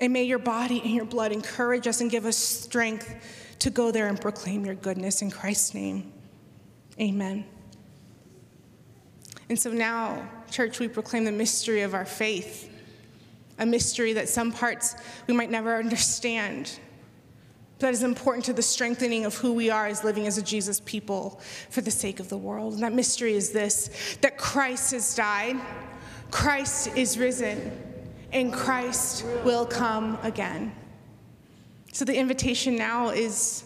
And 0.00 0.12
may 0.12 0.22
your 0.22 0.38
body 0.38 0.80
and 0.80 0.92
your 0.92 1.04
blood 1.04 1.32
encourage 1.32 1.88
us 1.88 2.00
and 2.00 2.08
give 2.08 2.24
us 2.24 2.36
strength 2.36 3.12
to 3.58 3.70
go 3.70 3.90
there 3.90 4.06
and 4.06 4.20
proclaim 4.20 4.64
your 4.64 4.76
goodness 4.76 5.22
in 5.22 5.30
Christ's 5.32 5.74
name. 5.74 6.12
Amen. 7.00 7.44
And 9.48 9.58
so 9.58 9.72
now, 9.72 10.28
church, 10.52 10.78
we 10.78 10.86
proclaim 10.86 11.24
the 11.24 11.32
mystery 11.32 11.82
of 11.82 11.94
our 11.94 12.04
faith. 12.04 12.70
a 13.58 13.66
mystery 13.66 14.12
that 14.14 14.28
some 14.28 14.52
parts 14.52 14.94
we 15.26 15.34
might 15.34 15.50
never 15.50 15.76
understand. 15.76 16.78
That 17.78 17.94
is 17.94 18.02
important 18.02 18.44
to 18.46 18.52
the 18.52 18.62
strengthening 18.62 19.24
of 19.24 19.36
who 19.36 19.52
we 19.52 19.70
are 19.70 19.86
as 19.86 20.02
living 20.02 20.26
as 20.26 20.36
a 20.36 20.42
Jesus 20.42 20.80
people 20.80 21.40
for 21.70 21.80
the 21.80 21.90
sake 21.90 22.18
of 22.18 22.28
the 22.28 22.36
world. 22.36 22.74
And 22.74 22.82
that 22.82 22.92
mystery 22.92 23.34
is 23.34 23.50
this 23.50 24.16
that 24.20 24.36
Christ 24.36 24.92
has 24.92 25.14
died, 25.14 25.56
Christ 26.30 26.96
is 26.96 27.18
risen, 27.18 27.70
and 28.32 28.52
Christ 28.52 29.24
will 29.44 29.64
come 29.64 30.18
again. 30.22 30.72
So 31.92 32.04
the 32.04 32.16
invitation 32.16 32.76
now 32.76 33.10
is 33.10 33.64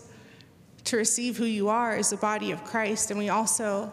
to 0.85 0.96
receive 0.96 1.37
who 1.37 1.44
you 1.44 1.68
are 1.68 1.96
as 1.96 2.11
the 2.11 2.16
body 2.16 2.51
of 2.51 2.64
Christ. 2.64 3.11
And 3.11 3.18
we 3.18 3.29
also 3.29 3.92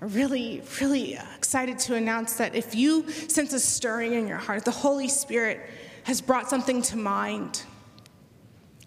are 0.00 0.08
really, 0.08 0.62
really 0.80 1.18
excited 1.36 1.78
to 1.80 1.94
announce 1.94 2.34
that 2.34 2.54
if 2.54 2.74
you 2.74 3.10
sense 3.10 3.52
a 3.52 3.60
stirring 3.60 4.14
in 4.14 4.28
your 4.28 4.38
heart, 4.38 4.64
the 4.64 4.70
Holy 4.70 5.08
Spirit 5.08 5.60
has 6.04 6.20
brought 6.20 6.48
something 6.48 6.82
to 6.82 6.96
mind, 6.96 7.62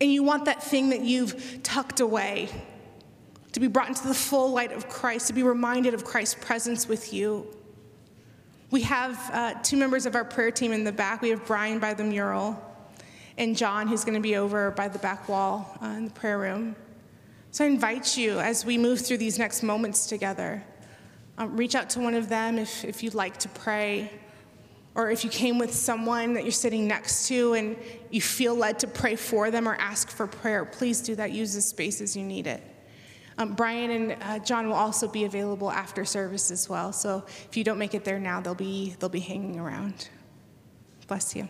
and 0.02 0.12
you 0.12 0.24
want 0.24 0.46
that 0.46 0.64
thing 0.64 0.90
that 0.90 1.02
you've 1.02 1.62
tucked 1.62 2.00
away 2.00 2.50
to 3.52 3.60
be 3.60 3.68
brought 3.68 3.88
into 3.88 4.08
the 4.08 4.14
full 4.14 4.52
light 4.52 4.72
of 4.72 4.90
Christ, 4.90 5.28
to 5.28 5.34
be 5.34 5.44
reminded 5.44 5.94
of 5.94 6.04
Christ's 6.04 6.44
presence 6.44 6.88
with 6.88 7.14
you. 7.14 7.46
We 8.72 8.82
have 8.82 9.30
uh, 9.32 9.54
two 9.62 9.78
members 9.78 10.08
of 10.08 10.16
our 10.16 10.26
prayer 10.26 10.50
team 10.50 10.72
in 10.74 10.84
the 10.84 10.92
back. 10.92 11.22
We 11.22 11.30
have 11.30 11.46
Brian 11.46 11.78
by 11.78 11.94
the 11.94 12.04
mural 12.04 12.60
and 13.38 13.56
John, 13.56 13.88
who's 13.88 14.04
going 14.04 14.16
to 14.16 14.22
be 14.22 14.38
over 14.38 14.72
by 14.72 14.88
the 14.88 15.00
back 15.00 15.30
wall 15.30 15.78
uh, 15.82 15.88
in 15.88 16.06
the 16.06 16.12
prayer 16.12 16.40
room. 16.40 16.76
So 17.52 17.64
I 17.64 17.68
invite 17.68 18.18
you 18.18 18.40
as 18.40 18.66
we 18.66 18.78
move 18.78 19.02
through 19.02 19.18
these 19.18 19.38
next 19.38 19.62
moments 19.62 20.08
together, 20.08 20.64
um, 21.38 21.56
reach 21.56 21.76
out 21.76 21.90
to 21.92 22.00
one 22.00 22.16
of 22.16 22.28
them 22.28 22.58
if, 22.58 22.84
if 22.86 23.04
you'd 23.04 23.14
like 23.14 23.38
to 23.38 23.50
pray, 23.50 24.10
or 24.96 25.10
if 25.10 25.24
you 25.24 25.30
came 25.30 25.58
with 25.58 25.74
someone 25.74 26.34
that 26.34 26.44
you're 26.44 26.52
sitting 26.52 26.88
next 26.88 27.28
to 27.28 27.54
and 27.54 27.78
you 28.10 28.22
feel 28.22 28.56
led 28.56 28.80
to 28.80 28.88
pray 28.88 29.16
for 29.16 29.50
them 29.50 29.68
or 29.68 29.76
ask 29.76 30.10
for 30.10 30.28
prayer, 30.28 30.66
please 30.66 31.02
do 31.02 31.16
that. 31.16 31.32
Use 31.32 31.54
the 31.54 31.62
space 31.62 32.02
as 32.02 32.16
you 32.16 32.24
need 32.24 32.48
it. 32.48 32.62
Um, 33.38 33.54
Brian 33.54 33.90
and 33.90 34.24
uh, 34.24 34.40
John 34.40 34.68
will 34.68 34.76
also 34.76 35.08
be 35.08 35.24
available 35.24 35.72
after 35.72 36.04
service 36.04 36.52
as 36.52 36.68
well. 36.68 36.92
So 36.92 37.24
if 37.28 37.56
you 37.56 37.64
don't 37.64 37.78
make 37.78 37.94
it 37.94 38.04
there 38.04 38.20
now, 38.20 38.42
they'll 38.42 38.54
be, 38.54 38.96
they'll 39.00 39.10
be 39.10 39.22
hanging 39.22 39.60
around. 39.60 40.10
Bless 41.08 41.36
you. 41.36 41.48